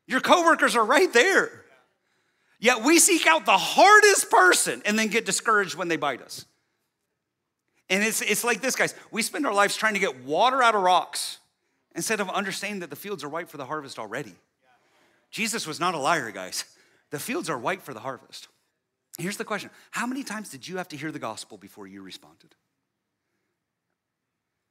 [0.08, 1.52] Your coworkers are right there.
[2.60, 6.44] Yet we seek out the hardest person and then get discouraged when they bite us.
[7.92, 8.96] And it's, it's like this, guys.
[9.12, 11.38] We spend our lives trying to get water out of rocks
[11.94, 14.34] instead of understanding that the fields are white for the harvest already.
[15.30, 16.66] Jesus was not a liar, guys.
[17.12, 18.48] The fields are white for the harvest.
[19.18, 22.02] Here's the question How many times did you have to hear the gospel before you
[22.02, 22.56] responded?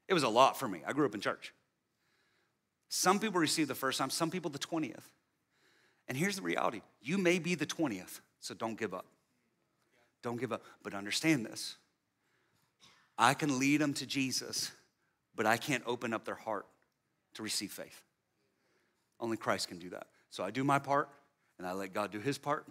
[0.09, 0.83] It was a lot for me.
[0.87, 1.53] I grew up in church.
[2.89, 5.03] Some people received the first time, some people the 20th.
[6.09, 9.07] And here's the reality you may be the 20th, so don't give up.
[10.23, 10.63] Don't give up.
[10.83, 11.77] But understand this
[13.19, 14.71] I can lead them to Jesus,
[15.35, 16.67] but I can't open up their heart
[17.35, 18.03] to receive faith.
[19.19, 20.07] Only Christ can do that.
[20.31, 21.09] So I do my part,
[21.59, 22.67] and I let God do his part.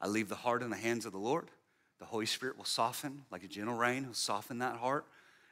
[0.00, 1.48] I leave the heart in the hands of the Lord.
[1.98, 5.06] The Holy Spirit will soften, like a gentle rain, will soften that heart.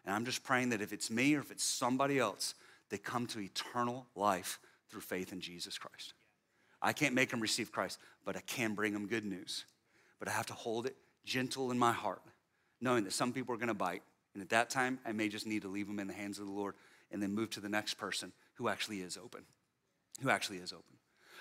[0.04, 2.54] And I'm just praying that if it's me or if it's somebody else,
[2.90, 6.12] they come to eternal life through faith in Jesus Christ.
[6.82, 9.64] I can't make them receive Christ, but I can bring them good news.
[10.18, 12.20] But I have to hold it gentle in my heart,
[12.80, 14.02] knowing that some people are gonna bite.
[14.34, 16.46] And at that time, I may just need to leave them in the hands of
[16.46, 16.74] the Lord
[17.10, 19.42] and then move to the next person who actually is open.
[20.20, 20.96] Who actually is open.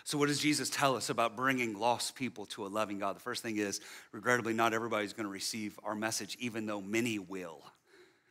[0.05, 3.15] So, what does Jesus tell us about bringing lost people to a loving God?
[3.15, 3.79] The first thing is,
[4.11, 7.61] regrettably, not everybody's going to receive our message, even though many will.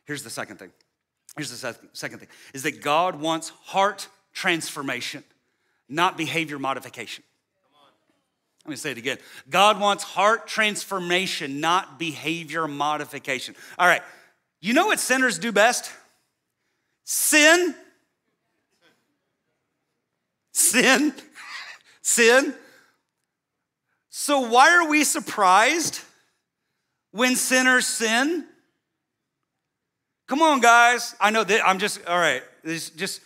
[0.05, 0.71] Here's the second thing.
[1.35, 5.23] Here's the second thing is that God wants heart transformation,
[5.89, 7.23] not behavior modification.
[8.65, 9.17] Let me say it again.
[9.49, 13.55] God wants heart transformation, not behavior modification.
[13.79, 14.03] All right,
[14.61, 15.91] you know what sinners do best?
[17.03, 17.73] Sin.
[20.51, 21.13] Sin
[22.03, 22.53] sin.
[24.09, 25.99] So, why are we surprised
[27.11, 28.45] when sinners sin?
[30.27, 31.15] Come on, guys.
[31.19, 33.21] I know that I'm just, all right, just.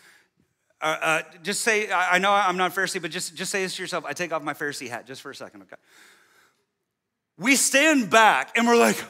[0.79, 3.81] Uh, uh, just say, I know I'm not Pharisee, but just, just say this to
[3.81, 4.05] yourself.
[4.05, 5.75] I take off my Pharisee hat just for a second, okay?
[7.39, 9.03] We stand back and we're like,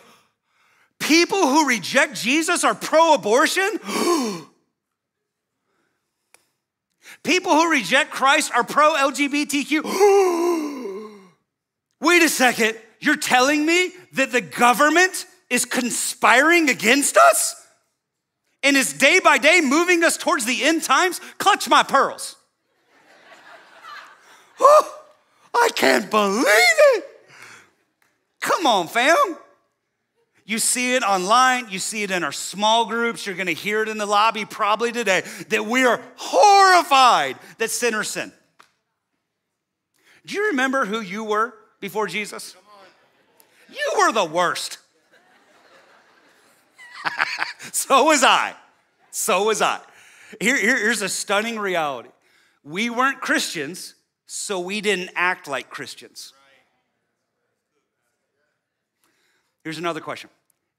[0.98, 3.70] people who reject Jesus are pro abortion?
[7.24, 9.84] People who reject Christ are pro LGBTQ.
[12.02, 17.56] Wait a second, you're telling me that the government is conspiring against us
[18.64, 21.22] and is day by day moving us towards the end times?
[21.38, 22.36] Clutch my pearls.
[24.60, 27.06] I can't believe it.
[28.42, 29.16] Come on, fam.
[30.48, 33.90] You see it online, you see it in our small groups, you're gonna hear it
[33.90, 38.32] in the lobby probably today that we are horrified that sinners sin.
[40.26, 42.56] Do you remember who you were before Jesus?
[43.70, 44.78] You were the worst.
[47.74, 48.56] so was I.
[49.12, 49.82] So was I.
[50.40, 52.10] Here, here, here's a stunning reality
[52.64, 53.96] we weren't Christians,
[54.28, 56.32] so we didn't act like Christians.
[59.66, 60.30] Here's another question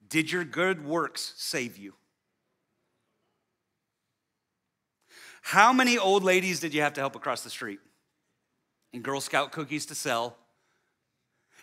[0.08, 1.94] Did your good works save you?
[5.42, 7.80] How many old ladies did you have to help across the street?
[8.92, 10.36] And Girl Scout cookies to sell?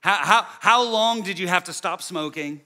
[0.01, 2.61] How, how, how long did you have to stop smoking?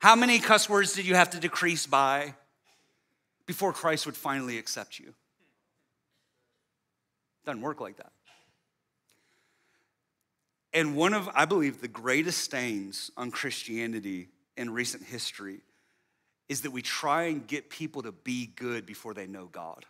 [0.00, 2.34] How many cuss words did you have to decrease by
[3.46, 5.14] before Christ would finally accept you?
[7.44, 8.12] Doesn't work like that.
[10.72, 15.60] And one of, I believe, the greatest stains on Christianity in recent history
[16.48, 19.84] is that we try and get people to be good before they know God.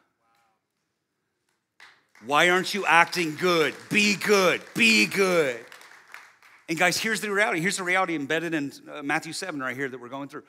[2.25, 3.75] Why aren't you acting good?
[3.91, 5.59] Be good, be good.
[6.69, 7.61] And guys, here's the reality.
[7.61, 10.45] Here's the reality embedded in uh, Matthew 7 right here that we're going through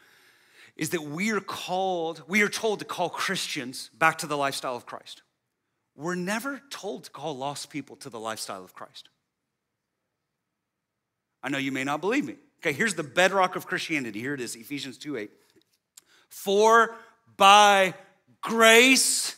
[0.76, 4.76] is that we are called, we are told to call Christians back to the lifestyle
[4.76, 5.22] of Christ.
[5.96, 9.10] We're never told to call lost people to the lifestyle of Christ.
[11.44, 12.36] I know you may not believe me.
[12.64, 14.22] Okay, here's the bedrock of Christianity.
[14.22, 15.32] Here it is Ephesians 2 8.
[16.30, 16.96] For
[17.36, 17.94] by
[18.40, 19.36] grace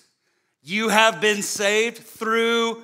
[0.62, 2.84] you have been saved through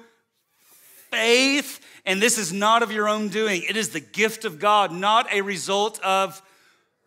[1.12, 3.62] faith, and this is not of your own doing.
[3.70, 6.42] It is the gift of God, not a result of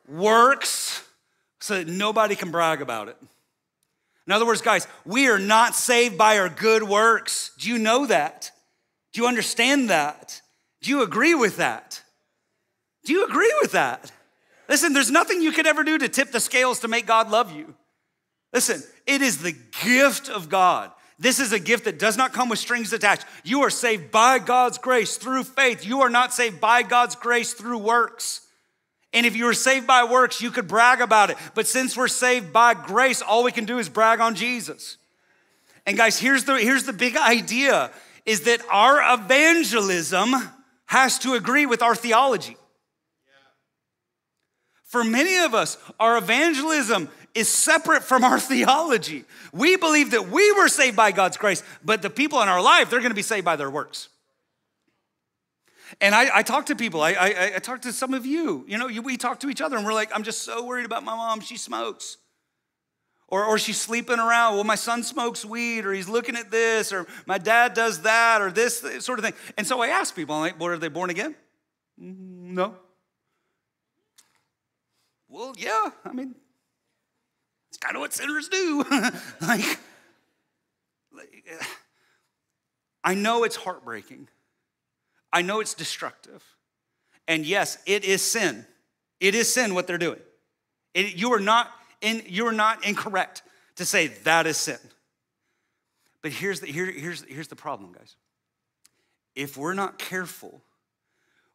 [0.09, 1.03] works,
[1.59, 3.17] so that nobody can brag about it.
[4.29, 7.51] In other words, guys, we are not saved by our good works.
[7.59, 8.53] Do you know that?
[9.13, 10.41] Do you understand that?
[10.83, 12.04] Do you agree with that?
[13.05, 14.11] Do you agree with that?
[14.69, 17.53] Listen, there's nothing you could ever do to tip the scales to make God love
[17.53, 17.75] you.
[18.53, 20.91] Listen, it is the gift of God.
[21.19, 23.27] This is a gift that does not come with strings attached.
[23.45, 25.87] You are saved by God's grace through faith.
[25.87, 28.41] You are not saved by God's grace through works.
[29.13, 31.37] And if you were saved by works, you could brag about it.
[31.55, 34.97] But since we're saved by grace, all we can do is brag on Jesus.
[35.87, 37.93] And guys, here's the, here's the big idea
[38.27, 40.35] is that our evangelism
[40.87, 42.57] has to agree with our theology.
[44.95, 49.25] For many of us, our evangelism is separate from our theology.
[49.53, 52.91] We believe that we were saved by God's grace, but the people in our life,
[52.91, 54.09] they're gonna be saved by their works.
[56.01, 58.65] And I, I talk to people, I, I, I, talk to some of you.
[58.69, 61.03] You know, we talk to each other and we're like, I'm just so worried about
[61.03, 61.41] my mom.
[61.41, 62.17] She smokes.
[63.27, 64.55] Or, or she's sleeping around.
[64.55, 68.41] Well, my son smokes weed, or he's looking at this, or my dad does that,
[68.41, 69.35] or this sort of thing.
[69.59, 71.35] And so I ask people, I'm like, well, are they born again?
[72.01, 72.77] Mm, no.
[75.35, 76.37] Well, yeah, I mean,
[77.69, 78.85] it's kind of what sinners do.
[79.41, 79.81] like,
[83.03, 84.29] I know it's heartbreaking.
[85.33, 86.45] I know it's destructive.
[87.27, 88.65] And yes, it is sin.
[89.19, 90.21] It is sin what they're doing.
[90.95, 91.69] It, you, are not
[92.01, 93.43] in, you are not incorrect
[93.75, 94.79] to say that is sin.
[96.23, 98.15] But here's the, here, here's, here's the problem, guys.
[99.35, 100.63] If we're not careful,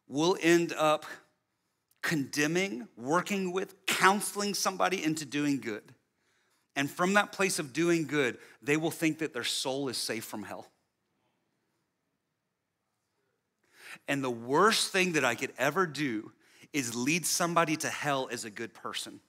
[0.06, 1.06] we'll end up
[2.02, 5.82] condemning, working with, counseling somebody into doing good.
[6.76, 10.24] And from that place of doing good, they will think that their soul is safe
[10.24, 10.66] from hell.
[14.08, 16.32] And the worst thing that I could ever do
[16.72, 19.20] is lead somebody to hell as a good person.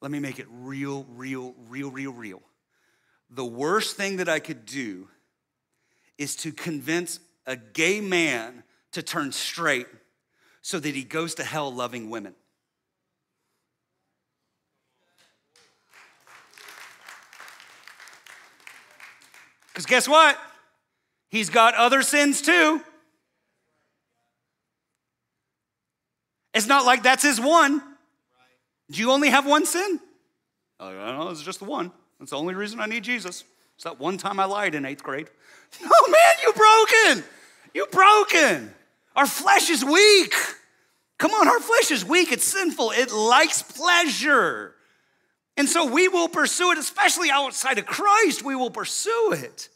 [0.00, 2.42] Let me make it real, real, real, real, real.
[3.30, 5.08] The worst thing that I could do
[6.16, 9.86] is to convince a gay man to turn straight
[10.60, 12.34] so that he goes to hell loving women.
[19.68, 20.38] Because guess what?
[21.30, 22.82] He's got other sins too.
[26.52, 27.82] It's not like that's his one.
[28.90, 30.00] Do you only have one sin?
[30.80, 31.92] Oh, I don't know, it's just the one.
[32.18, 33.44] That's the only reason I need Jesus.
[33.76, 35.28] It's that one time I lied in eighth grade.
[35.82, 37.24] No, man, you broken.
[37.74, 38.74] You broken.
[39.16, 40.34] Our flesh is weak.
[41.18, 42.30] Come on, our flesh is weak.
[42.30, 42.92] It's sinful.
[42.92, 44.74] It likes pleasure.
[45.56, 49.68] And so we will pursue it, especially outside of Christ, we will pursue it.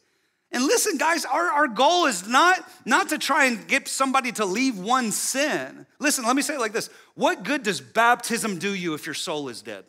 [0.52, 4.44] And listen, guys, our, our goal is not, not to try and get somebody to
[4.44, 5.86] leave one sin.
[5.98, 9.14] Listen, let me say it like this What good does baptism do you if your
[9.14, 9.84] soul is dead?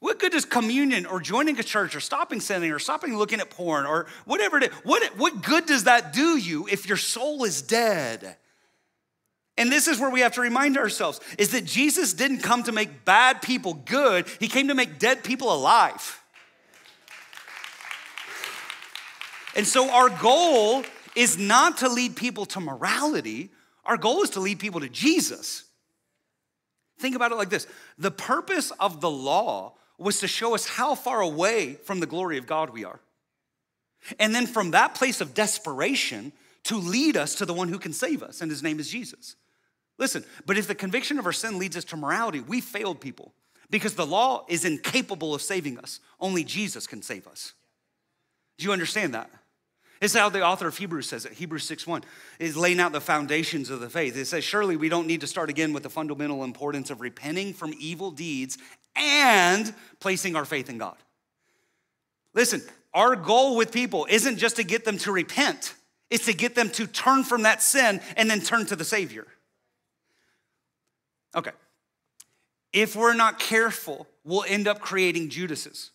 [0.00, 3.50] What good does communion or joining a church or stopping sinning or stopping looking at
[3.50, 4.70] porn or whatever it is?
[4.84, 8.36] What, what good does that do you if your soul is dead?
[9.58, 12.72] And this is where we have to remind ourselves is that Jesus didn't come to
[12.72, 16.22] make bad people good, he came to make dead people alive.
[19.54, 20.84] And so our goal
[21.14, 23.48] is not to lead people to morality,
[23.86, 25.64] our goal is to lead people to Jesus.
[26.98, 27.66] Think about it like this
[27.96, 32.38] the purpose of the law was to show us how far away from the glory
[32.38, 33.00] of God we are.
[34.18, 36.32] And then from that place of desperation,
[36.64, 39.36] to lead us to the one who can save us, and his name is Jesus.
[39.98, 43.32] Listen, but if the conviction of our sin leads us to morality, we failed people
[43.70, 46.00] because the law is incapable of saving us.
[46.18, 47.54] Only Jesus can save us.
[48.58, 49.30] Do you understand that?
[50.00, 51.32] It's how the author of Hebrews says it.
[51.32, 52.04] Hebrews 6:1
[52.38, 54.16] is laying out the foundations of the faith.
[54.16, 57.54] It says, Surely we don't need to start again with the fundamental importance of repenting
[57.54, 58.58] from evil deeds
[58.94, 60.96] and placing our faith in God.
[62.34, 65.74] Listen, our goal with people isn't just to get them to repent,
[66.10, 69.26] it's to get them to turn from that sin and then turn to the Savior.
[71.34, 71.52] Okay.
[72.72, 75.90] If we're not careful, we'll end up creating Judases.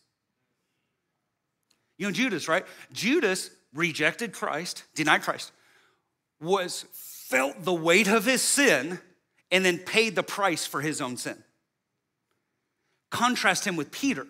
[1.97, 2.66] You know Judas, right?
[2.91, 5.51] Judas rejected Christ, denied Christ,
[6.39, 8.99] was felt the weight of his sin
[9.51, 11.41] and then paid the price for his own sin.
[13.09, 14.28] Contrast him with Peter,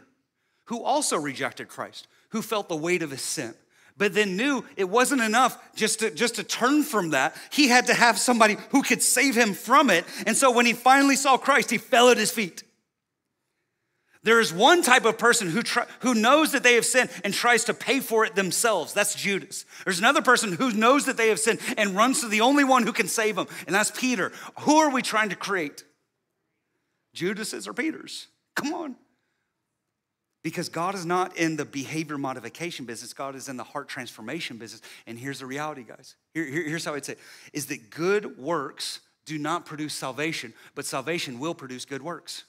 [0.66, 3.54] who also rejected Christ, who felt the weight of his sin,
[3.98, 7.36] but then knew it wasn't enough just to, just to turn from that.
[7.52, 10.06] He had to have somebody who could save him from it.
[10.26, 12.64] And so when he finally saw Christ, he fell at his feet.
[14.24, 17.34] There is one type of person who, try, who knows that they have sinned and
[17.34, 18.94] tries to pay for it themselves.
[18.94, 19.66] That's Judas.
[19.84, 22.84] There's another person who knows that they have sinned and runs to the only one
[22.84, 24.32] who can save them, and that's Peter.
[24.60, 25.84] Who are we trying to create?
[27.14, 28.28] Judas's or Peter's?
[28.56, 28.96] Come on.
[30.44, 34.58] Because God is not in the behavior modification business, God is in the heart transformation
[34.58, 34.82] business.
[35.06, 36.16] And here's the reality, guys.
[36.34, 37.16] Here, here, here's how I'd say
[37.54, 42.44] is that good works do not produce salvation, but salvation will produce good works.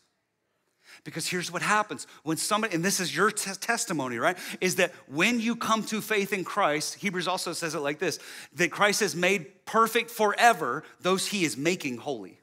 [1.05, 4.37] Because here's what happens when somebody, and this is your t- testimony, right?
[4.61, 8.19] Is that when you come to faith in Christ, Hebrews also says it like this
[8.55, 12.39] that Christ has made perfect forever those he is making holy.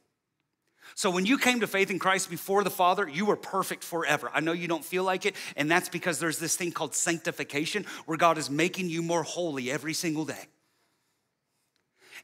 [0.96, 4.30] So when you came to faith in Christ before the Father, you were perfect forever.
[4.34, 7.86] I know you don't feel like it, and that's because there's this thing called sanctification
[8.06, 10.48] where God is making you more holy every single day.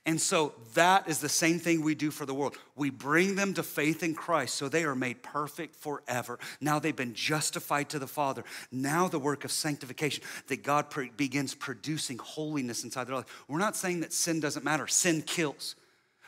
[0.07, 2.55] And so that is the same thing we do for the world.
[2.75, 6.37] We bring them to faith in Christ so they are made perfect forever.
[6.61, 8.43] Now they've been justified to the Father.
[8.71, 10.85] Now the work of sanctification that God
[11.17, 13.45] begins producing holiness inside their life.
[13.47, 15.75] We're not saying that sin doesn't matter, sin kills.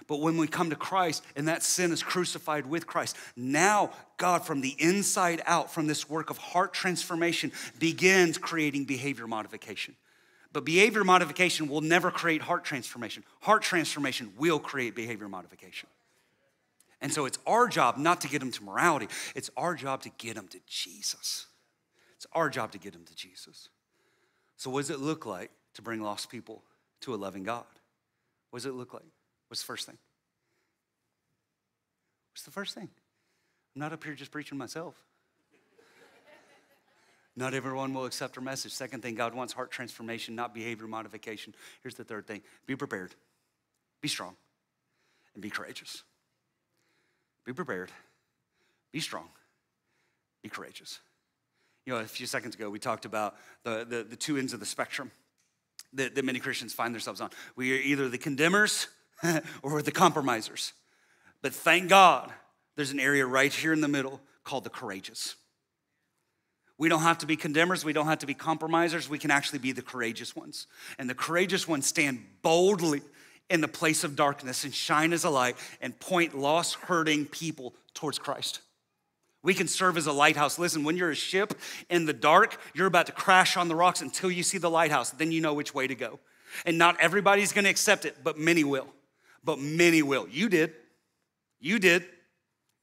[0.08, 4.46] But when we come to Christ and that sin is crucified with Christ, now God,
[4.46, 9.96] from the inside out, from this work of heart transformation, begins creating behavior modification.
[10.58, 13.24] But behavior modification will never create heart transformation.
[13.42, 15.88] Heart transformation will create behavior modification.
[17.00, 20.10] And so it's our job not to get them to morality, it's our job to
[20.18, 21.46] get them to Jesus.
[22.16, 23.70] It's our job to get them to Jesus.
[24.56, 26.64] So, what does it look like to bring lost people
[27.02, 27.66] to a loving God?
[28.50, 29.06] What does it look like?
[29.50, 30.00] What's the first thing?
[32.34, 32.90] What's the first thing?
[33.76, 34.96] I'm not up here just preaching myself.
[37.38, 38.72] Not everyone will accept our message.
[38.72, 41.54] Second thing, God wants heart transformation, not behavior modification.
[41.84, 43.14] Here's the third thing be prepared,
[44.02, 44.36] be strong,
[45.36, 46.04] and be courageous.
[47.46, 47.92] Be prepared,
[48.92, 49.30] be strong,
[50.42, 51.00] be courageous.
[51.86, 54.60] You know, a few seconds ago, we talked about the, the, the two ends of
[54.60, 55.12] the spectrum
[55.94, 57.30] that, that many Christians find themselves on.
[57.56, 58.88] We are either the condemners
[59.62, 60.74] or the compromisers.
[61.44, 62.34] But thank God,
[62.76, 65.36] there's an area right here in the middle called the courageous.
[66.78, 67.84] We don't have to be condemners.
[67.84, 69.10] We don't have to be compromisers.
[69.10, 70.68] We can actually be the courageous ones.
[71.00, 73.02] And the courageous ones stand boldly
[73.50, 77.74] in the place of darkness and shine as a light and point lost, hurting people
[77.94, 78.62] towards Christ.
[79.42, 80.60] We can serve as a lighthouse.
[80.60, 81.54] Listen, when you're a ship
[81.90, 85.12] in the dark, you're about to crash on the rocks until you see the lighthouse.
[85.12, 86.20] Then you know which way to go.
[86.66, 88.88] And not everybody's gonna accept it, but many will.
[89.44, 90.28] But many will.
[90.28, 90.74] You did.
[91.60, 92.06] You did.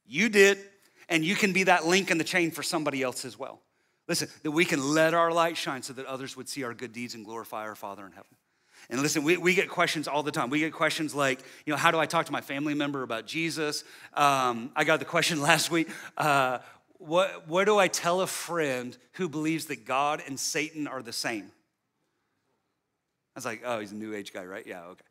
[0.05, 0.57] You did.
[1.07, 3.61] And you can be that link in the chain for somebody else as well.
[4.07, 6.93] Listen, that we can let our light shine so that others would see our good
[6.93, 8.29] deeds and glorify our Father in heaven.
[8.89, 10.49] And listen, we, we get questions all the time.
[10.49, 13.25] We get questions like, you know, how do I talk to my family member about
[13.25, 13.83] Jesus?
[14.13, 15.89] Um, I got the question last week.
[16.17, 16.59] Uh,
[16.99, 21.13] what, what do I tell a friend who believes that God and Satan are the
[21.13, 21.51] same?
[23.35, 24.65] I was like, oh, he's a new age guy, right?
[24.65, 25.03] Yeah, okay.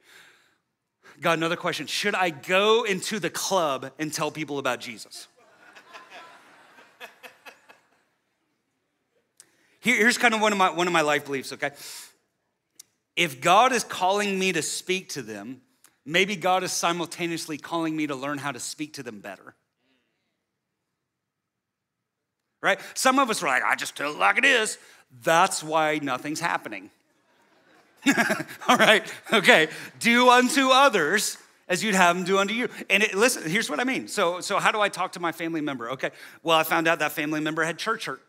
[1.20, 1.86] Got another question.
[1.86, 5.28] Should I go into the club and tell people about Jesus?
[9.84, 11.70] Here, here's kind of one of my one of my life beliefs, okay?
[13.16, 15.60] If God is calling me to speak to them,
[16.06, 19.54] maybe God is simultaneously calling me to learn how to speak to them better.
[22.62, 22.80] Right?
[22.94, 24.78] Some of us are like, I just tell it like it is.
[25.22, 26.90] That's why nothing's happening.
[28.68, 29.04] All right,
[29.34, 29.68] okay.
[30.00, 31.36] Do unto others
[31.68, 32.70] as you'd have them do unto you.
[32.88, 34.08] And it, listen, here's what I mean.
[34.08, 35.90] So, so how do I talk to my family member?
[35.90, 36.10] Okay,
[36.42, 38.22] well, I found out that family member had church hurt.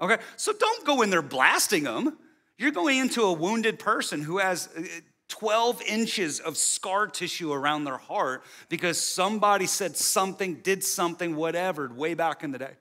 [0.00, 2.18] Okay, so don't go in there blasting them.
[2.58, 4.82] You're going into a wounded person who has uh,
[5.28, 11.88] 12 inches of scar tissue around their heart because somebody said something, did something, whatever,
[11.92, 12.72] way back in the day.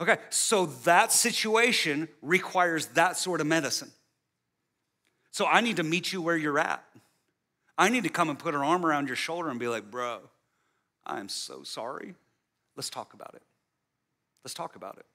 [0.00, 3.90] Okay, so that situation requires that sort of medicine.
[5.30, 6.84] So I need to meet you where you're at.
[7.78, 10.20] I need to come and put an arm around your shoulder and be like, bro,
[11.06, 12.14] I'm so sorry.
[12.76, 13.42] Let's talk about it.
[14.44, 15.06] Let's talk about it.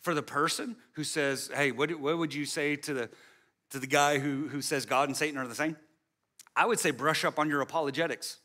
[0.00, 3.10] For the person who says, hey, what, what would you say to the,
[3.70, 5.76] to the guy who, who says God and Satan are the same?
[6.54, 8.38] I would say brush up on your apologetics.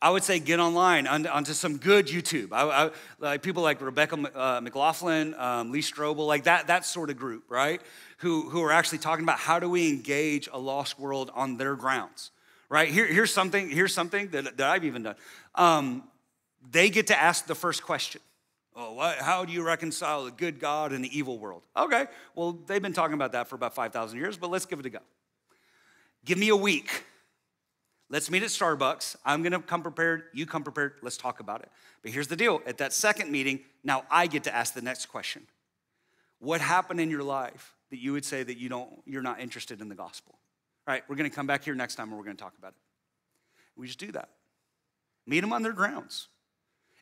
[0.00, 2.52] I would say get online on, onto some good YouTube.
[2.52, 7.10] I, I, like people like Rebecca uh, McLaughlin, um, Lee Strobel, like that, that sort
[7.10, 7.80] of group, right?
[8.18, 11.74] Who, who are actually talking about how do we engage a lost world on their
[11.74, 12.30] grounds,
[12.68, 12.88] right?
[12.88, 15.16] Here, here's something, here's something that, that I've even done.
[15.56, 16.04] Um,
[16.70, 18.20] they get to ask the first question.
[18.80, 21.62] Oh, what, how do you reconcile the good God and the evil world?
[21.76, 22.06] Okay,
[22.36, 24.90] well, they've been talking about that for about 5,000 years, but let's give it a
[24.90, 25.00] go.
[26.24, 27.04] Give me a week
[28.10, 29.16] Let's meet at Starbucks.
[29.24, 30.24] I'm gonna come prepared.
[30.32, 30.94] You come prepared.
[31.02, 31.70] Let's talk about it.
[32.02, 35.06] But here's the deal at that second meeting, now I get to ask the next
[35.06, 35.46] question
[36.38, 39.80] What happened in your life that you would say that you don't, you're not interested
[39.80, 40.38] in the gospel?
[40.86, 42.80] All right, we're gonna come back here next time and we're gonna talk about it.
[43.76, 44.30] We just do that.
[45.26, 46.28] Meet them on their grounds.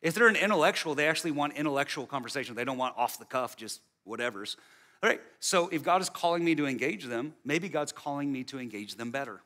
[0.01, 2.55] If they're an intellectual, they actually want intellectual conversation.
[2.55, 4.57] They don't want off the cuff, just whatever's.
[5.01, 8.43] All right, so if God is calling me to engage them, maybe God's calling me
[8.45, 9.41] to engage them better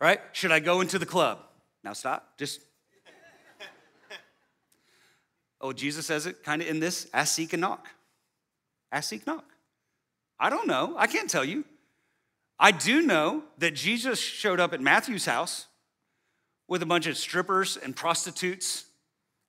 [0.00, 1.40] All right, Should I go into the club?
[1.82, 2.38] Now stop.
[2.38, 2.60] Just.
[5.60, 7.88] oh, Jesus says it kind of in this ask, seek, and knock.
[8.92, 9.44] Ask, seek, knock.
[10.38, 10.94] I don't know.
[10.96, 11.64] I can't tell you.
[12.58, 15.66] I do know that Jesus showed up at Matthew's house
[16.68, 18.84] with a bunch of strippers and prostitutes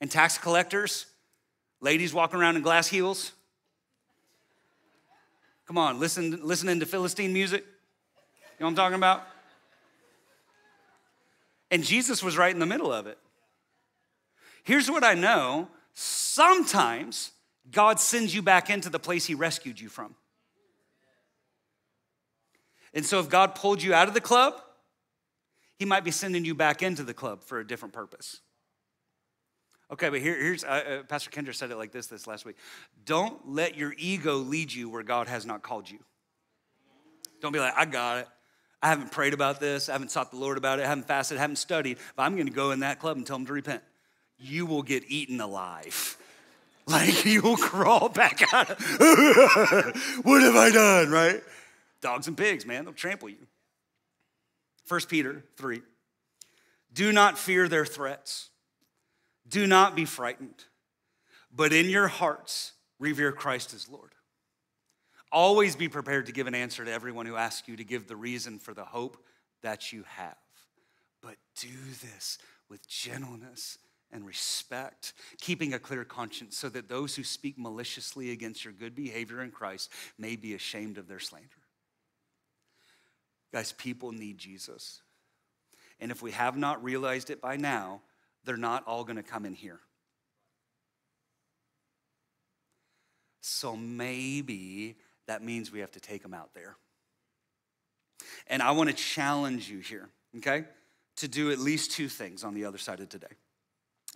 [0.03, 1.05] and tax collectors,
[1.79, 3.31] ladies walking around in glass heels.
[5.65, 7.61] Come on, listen, listening to Philistine music.
[7.61, 7.67] You
[8.59, 9.23] know what I'm talking about?
[11.71, 13.17] And Jesus was right in the middle of it.
[14.65, 17.31] Here's what I know sometimes
[17.71, 20.15] God sends you back into the place He rescued you from.
[22.93, 24.59] And so if God pulled you out of the club,
[25.79, 28.41] He might be sending you back into the club for a different purpose.
[29.91, 32.55] Okay, but here, here's uh, uh, Pastor Kendra said it like this this last week.
[33.05, 35.99] Don't let your ego lead you where God has not called you.
[37.41, 38.27] Don't be like, I got it.
[38.81, 39.89] I haven't prayed about this.
[39.89, 40.83] I haven't sought the Lord about it.
[40.83, 41.37] I haven't fasted.
[41.37, 41.97] I haven't studied.
[42.15, 43.81] But I'm going to go in that club and tell them to repent.
[44.37, 46.17] You will get eaten alive.
[46.85, 48.69] Like you will crawl back out.
[48.69, 48.77] Of,
[50.23, 51.41] what have I done, right?
[52.01, 53.47] Dogs and pigs, man, they'll trample you.
[54.89, 55.81] 1 Peter 3.
[56.93, 58.49] Do not fear their threats.
[59.53, 60.65] Do not be frightened,
[61.55, 64.15] but in your hearts revere Christ as Lord.
[65.31, 68.15] Always be prepared to give an answer to everyone who asks you to give the
[68.15, 69.23] reason for the hope
[69.61, 70.37] that you have.
[71.21, 71.67] But do
[72.01, 73.77] this with gentleness
[74.11, 78.95] and respect, keeping a clear conscience, so that those who speak maliciously against your good
[78.95, 81.47] behavior in Christ may be ashamed of their slander.
[83.51, 85.03] Guys, people need Jesus.
[85.99, 88.01] And if we have not realized it by now,
[88.45, 89.79] they're not all going to come in here.
[93.41, 94.95] So maybe
[95.27, 96.75] that means we have to take them out there.
[98.47, 100.65] And I want to challenge you here, okay,
[101.17, 103.27] to do at least two things on the other side of today.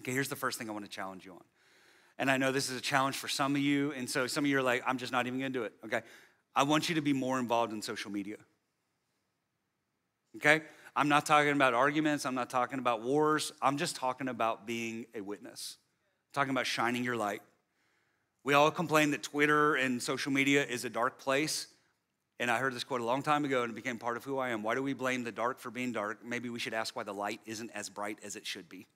[0.01, 1.43] Okay, here's the first thing I want to challenge you on.
[2.19, 4.49] And I know this is a challenge for some of you, and so some of
[4.49, 6.01] you are like, I'm just not even gonna do it, okay?
[6.55, 8.37] I want you to be more involved in social media.
[10.37, 10.61] Okay?
[10.97, 15.05] I'm not talking about arguments, I'm not talking about wars, I'm just talking about being
[15.13, 15.77] a witness.
[16.29, 17.43] I'm talking about shining your light.
[18.43, 21.67] We all complain that Twitter and social media is a dark place.
[22.39, 24.39] And I heard this quote a long time ago and it became part of who
[24.39, 24.63] I am.
[24.63, 26.25] Why do we blame the dark for being dark?
[26.25, 28.87] Maybe we should ask why the light isn't as bright as it should be.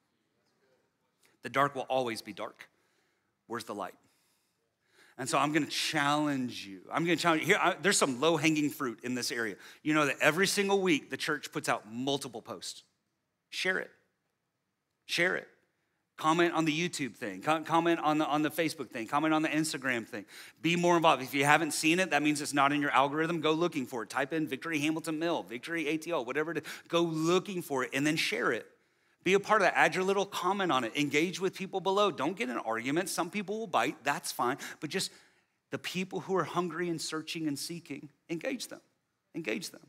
[1.43, 2.67] The dark will always be dark.
[3.45, 3.93] Where's the light?
[5.21, 6.79] And so I'm going to challenge you.
[6.91, 7.49] I'm going to challenge you.
[7.49, 9.53] Here, I, there's some low hanging fruit in this area.
[9.83, 12.81] You know that every single week the church puts out multiple posts.
[13.51, 13.91] Share it.
[15.05, 15.47] Share it.
[16.17, 17.43] Comment on the YouTube thing.
[17.43, 19.05] comment on the, on the Facebook thing.
[19.05, 20.25] Comment on the Instagram thing.
[20.59, 21.21] Be more involved.
[21.21, 23.41] If you haven't seen it, that means it's not in your algorithm.
[23.41, 24.09] Go looking for it.
[24.09, 26.63] Type in Victory Hamilton Mill, Victory ATL, whatever it is.
[26.87, 28.65] Go looking for it and then share it.
[29.23, 29.73] Be a part of that.
[29.75, 30.95] Add your little comment on it.
[30.95, 32.11] Engage with people below.
[32.11, 33.11] Don't get in arguments.
[33.11, 34.03] Some people will bite.
[34.03, 34.57] That's fine.
[34.79, 35.11] But just
[35.69, 38.81] the people who are hungry and searching and seeking, engage them.
[39.35, 39.81] Engage them.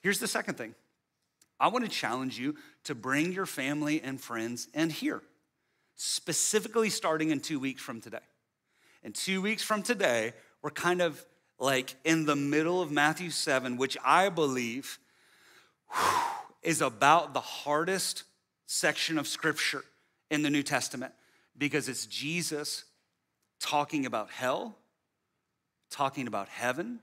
[0.00, 0.74] Here's the second thing
[1.60, 5.22] I want to challenge you to bring your family and friends in here
[5.96, 8.18] specifically starting in two weeks from today.
[9.02, 11.24] And two weeks from today, we're kind of
[11.58, 14.98] like in the middle of Matthew 7, which I believe
[15.90, 16.20] whew,
[16.62, 18.24] is about the hardest
[18.66, 19.84] section of scripture
[20.30, 21.12] in the New Testament
[21.56, 22.84] because it's Jesus
[23.60, 24.76] talking about hell,
[25.90, 27.00] talking about heaven,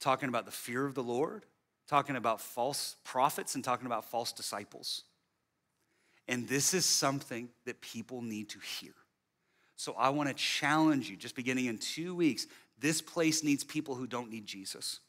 [0.00, 1.44] talking about the fear of the Lord,
[1.88, 5.04] talking about false prophets, and talking about false disciples.
[6.28, 8.92] And this is something that people need to hear.
[9.76, 12.46] So I want to challenge you, just beginning in two weeks,
[12.78, 15.00] this place needs people who don't need Jesus.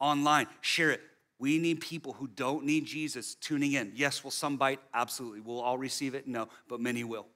[0.00, 1.00] Online, share it.
[1.38, 3.92] We need people who don't need Jesus tuning in.
[3.94, 4.80] Yes, will some bite?
[4.94, 5.40] Absolutely.
[5.40, 6.26] Will all receive it?
[6.26, 7.26] No, but many will.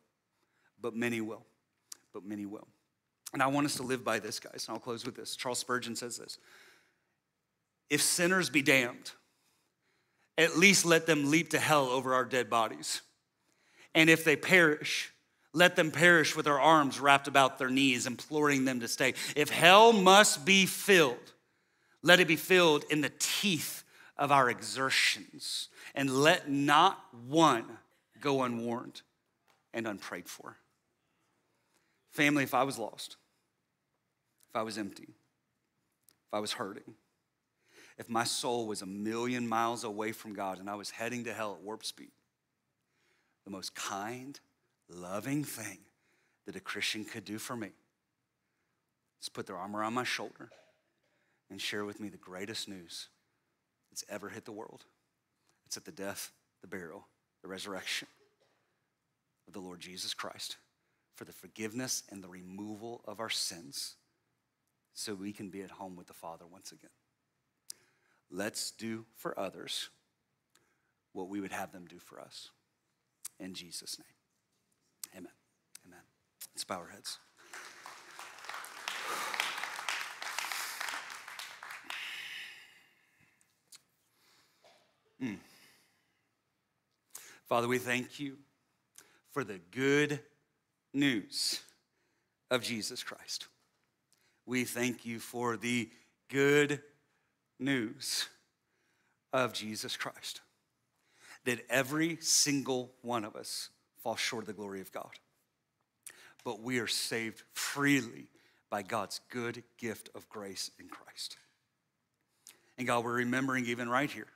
[0.80, 1.44] But many will.
[2.12, 2.66] But many will.
[3.32, 4.64] And I want us to live by this, guys.
[4.66, 5.36] And I'll close with this.
[5.36, 6.38] Charles Spurgeon says this
[7.90, 9.12] If sinners be damned,
[10.38, 13.02] at least let them leap to hell over our dead bodies.
[13.94, 15.12] And if they perish,
[15.52, 19.14] let them perish with their arms wrapped about their knees, imploring them to stay.
[19.36, 21.32] If hell must be filled,
[22.02, 23.84] let it be filled in the teeth
[24.20, 27.64] of our exertions, and let not one
[28.20, 29.00] go unwarned
[29.72, 30.58] and unprayed for.
[32.10, 33.16] Family, if I was lost,
[34.50, 36.94] if I was empty, if I was hurting,
[37.96, 41.32] if my soul was a million miles away from God and I was heading to
[41.32, 42.10] hell at warp speed,
[43.44, 44.38] the most kind,
[44.90, 45.78] loving thing
[46.44, 47.70] that a Christian could do for me
[49.22, 50.50] is put their arm around my shoulder
[51.50, 53.08] and share with me the greatest news
[53.90, 54.84] that's ever hit the world.
[55.66, 56.32] It's at the death,
[56.62, 57.06] the burial,
[57.42, 58.08] the resurrection
[59.46, 60.56] of the Lord Jesus Christ
[61.14, 63.96] for the forgiveness and the removal of our sins
[64.94, 66.90] so we can be at home with the Father once again.
[68.30, 69.90] Let's do for others
[71.12, 72.50] what we would have them do for us
[73.38, 75.18] in Jesus' name.
[75.18, 75.32] Amen.
[75.86, 76.00] Amen.
[76.54, 77.18] Let's bow our heads.
[85.22, 85.36] Mm.
[87.46, 88.36] Father, we thank you
[89.30, 90.20] for the good
[90.92, 91.60] news
[92.50, 93.46] of Jesus Christ.
[94.46, 95.90] We thank you for the
[96.28, 96.80] good
[97.58, 98.28] news
[99.32, 100.40] of Jesus Christ
[101.44, 103.70] that every single one of us
[104.02, 105.18] falls short of the glory of God.
[106.44, 108.28] But we are saved freely
[108.70, 111.36] by God's good gift of grace in Christ.
[112.78, 114.28] And God, we're remembering even right here,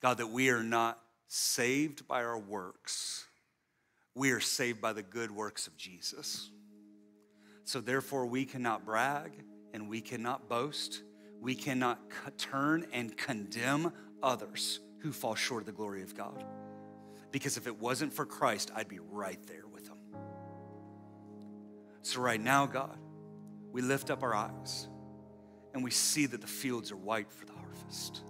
[0.00, 3.26] God, that we are not saved by our works,
[4.14, 6.50] we are saved by the good works of Jesus.
[7.64, 9.32] So therefore, we cannot brag
[9.74, 11.02] and we cannot boast.
[11.40, 12.00] We cannot
[12.38, 13.92] turn and condemn
[14.22, 16.44] others who fall short of the glory of God.
[17.30, 19.98] Because if it wasn't for Christ, I'd be right there with them.
[22.02, 22.98] So, right now, God,
[23.70, 24.88] we lift up our eyes
[25.74, 28.22] and we see that the fields are white for the harvest.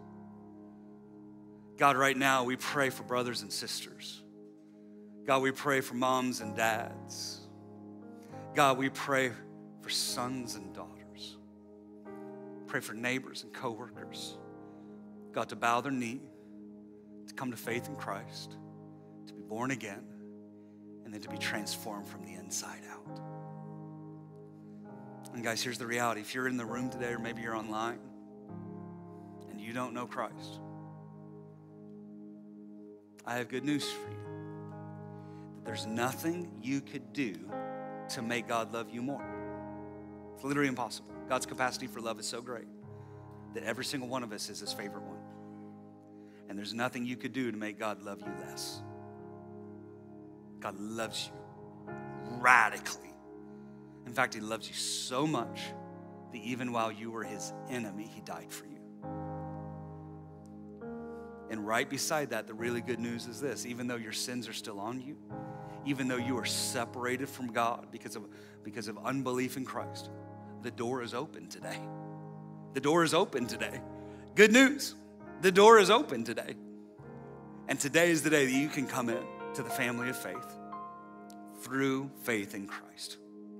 [1.78, 4.20] God, right now, we pray for brothers and sisters.
[5.24, 7.40] God, we pray for moms and dads.
[8.54, 9.30] God, we pray
[9.80, 11.36] for sons and daughters.
[12.66, 14.36] Pray for neighbors and coworkers.
[15.32, 16.20] God, to bow their knee
[17.28, 18.56] to come to faith in Christ,
[19.26, 20.02] to be born again,
[21.04, 23.20] and then to be transformed from the inside out.
[25.34, 26.22] And guys, here's the reality.
[26.22, 28.00] If you're in the room today, or maybe you're online,
[29.50, 30.58] and you don't know Christ,
[33.28, 34.16] I have good news for you.
[35.66, 37.34] There's nothing you could do
[38.08, 39.22] to make God love you more.
[40.34, 41.10] It's literally impossible.
[41.28, 42.68] God's capacity for love is so great
[43.52, 45.18] that every single one of us is his favorite one.
[46.48, 48.80] And there's nothing you could do to make God love you less.
[50.58, 51.94] God loves you
[52.40, 53.12] radically.
[54.06, 55.60] In fact, He loves you so much
[56.32, 58.77] that even while you were His enemy, He died for you.
[61.50, 64.52] And right beside that, the really good news is this even though your sins are
[64.52, 65.16] still on you,
[65.86, 68.24] even though you are separated from God because of,
[68.62, 70.10] because of unbelief in Christ,
[70.62, 71.78] the door is open today.
[72.74, 73.80] The door is open today.
[74.34, 74.94] Good news.
[75.40, 76.54] The door is open today.
[77.68, 79.22] And today is the day that you can come in
[79.54, 80.46] to the family of faith
[81.60, 83.16] through faith in Christ.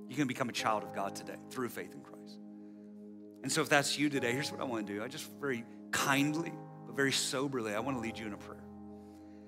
[0.07, 2.37] You can become a child of God today through faith in Christ.
[3.43, 5.03] And so, if that's you today, here's what I want to do.
[5.03, 6.51] I just very kindly,
[6.99, 8.59] very soberly, I want to lead you in a prayer.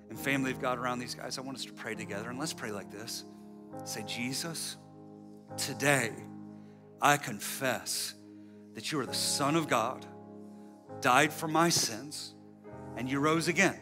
[0.09, 2.29] And, family of God around these guys, I want us to pray together.
[2.29, 3.25] And let's pray like this
[3.83, 4.77] Say, Jesus,
[5.57, 6.13] today
[7.01, 8.13] I confess
[8.73, 10.05] that you are the Son of God,
[11.01, 12.33] died for my sins,
[12.95, 13.77] and you rose again.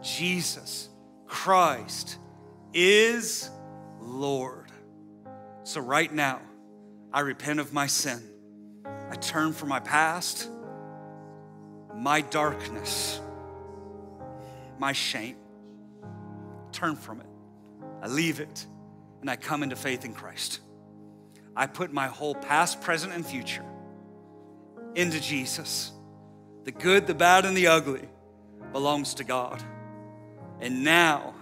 [0.00, 0.88] Jesus
[1.26, 2.18] Christ
[2.72, 3.50] is
[4.00, 4.70] Lord.
[5.64, 6.40] So, right now,
[7.12, 8.22] I repent of my sin.
[9.10, 10.48] I turn from my past,
[11.96, 13.20] my darkness,
[14.78, 15.36] my shame.
[16.72, 17.26] Turn from it.
[18.02, 18.66] I leave it,
[19.20, 20.60] and I come into faith in Christ.
[21.56, 23.64] I put my whole past, present, and future
[24.94, 25.92] into Jesus.
[26.64, 28.08] The good, the bad, and the ugly
[28.72, 29.62] belongs to God.
[30.60, 31.34] And now,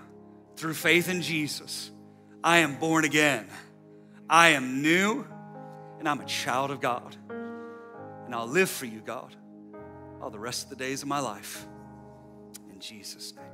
[0.57, 1.91] through faith in Jesus,
[2.43, 3.49] I am born again.
[4.29, 5.27] I am new,
[5.99, 7.17] and I'm a child of God.
[7.29, 9.35] And I'll live for you, God,
[10.25, 11.67] all the rest of the days of my life.
[12.73, 13.45] In Jesus' name.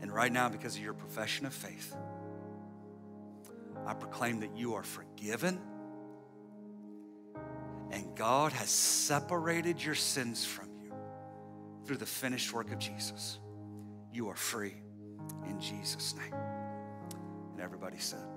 [0.00, 1.94] And right now, because of your profession of faith,
[3.86, 5.60] I proclaim that you are forgiven
[7.90, 10.94] and God has separated your sins from you
[11.84, 13.38] through the finished work of Jesus.
[14.14, 14.76] You are free
[15.46, 16.40] in Jesus' name.
[17.52, 18.29] And everybody said,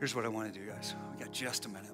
[0.00, 0.94] Here's what I want to do, guys.
[1.12, 1.92] We got just a minute.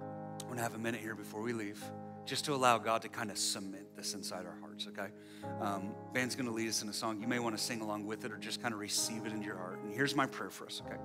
[0.00, 1.80] We're going to have a minute here before we leave,
[2.26, 5.12] just to allow God to kind of cement this inside our hearts, okay?
[5.60, 7.20] Um, band's going to lead us in a song.
[7.20, 9.46] You may want to sing along with it or just kind of receive it into
[9.46, 9.78] your heart.
[9.84, 10.96] And here's my prayer for us, okay?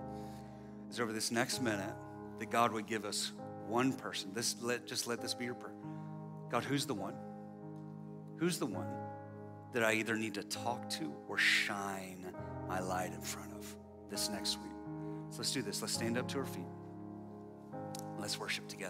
[0.90, 1.94] Is over this next minute
[2.40, 3.32] that God would give us
[3.68, 4.32] one person.
[4.34, 5.76] This let just let this be your prayer.
[6.50, 7.14] God, who's the one?
[8.38, 8.88] Who's the one
[9.74, 12.34] that I either need to talk to or shine
[12.68, 13.76] my light in front of
[14.10, 14.79] this next week?
[15.30, 15.82] So let's do this.
[15.82, 16.66] Let's stand up to our feet.
[18.18, 18.88] Let's worship together.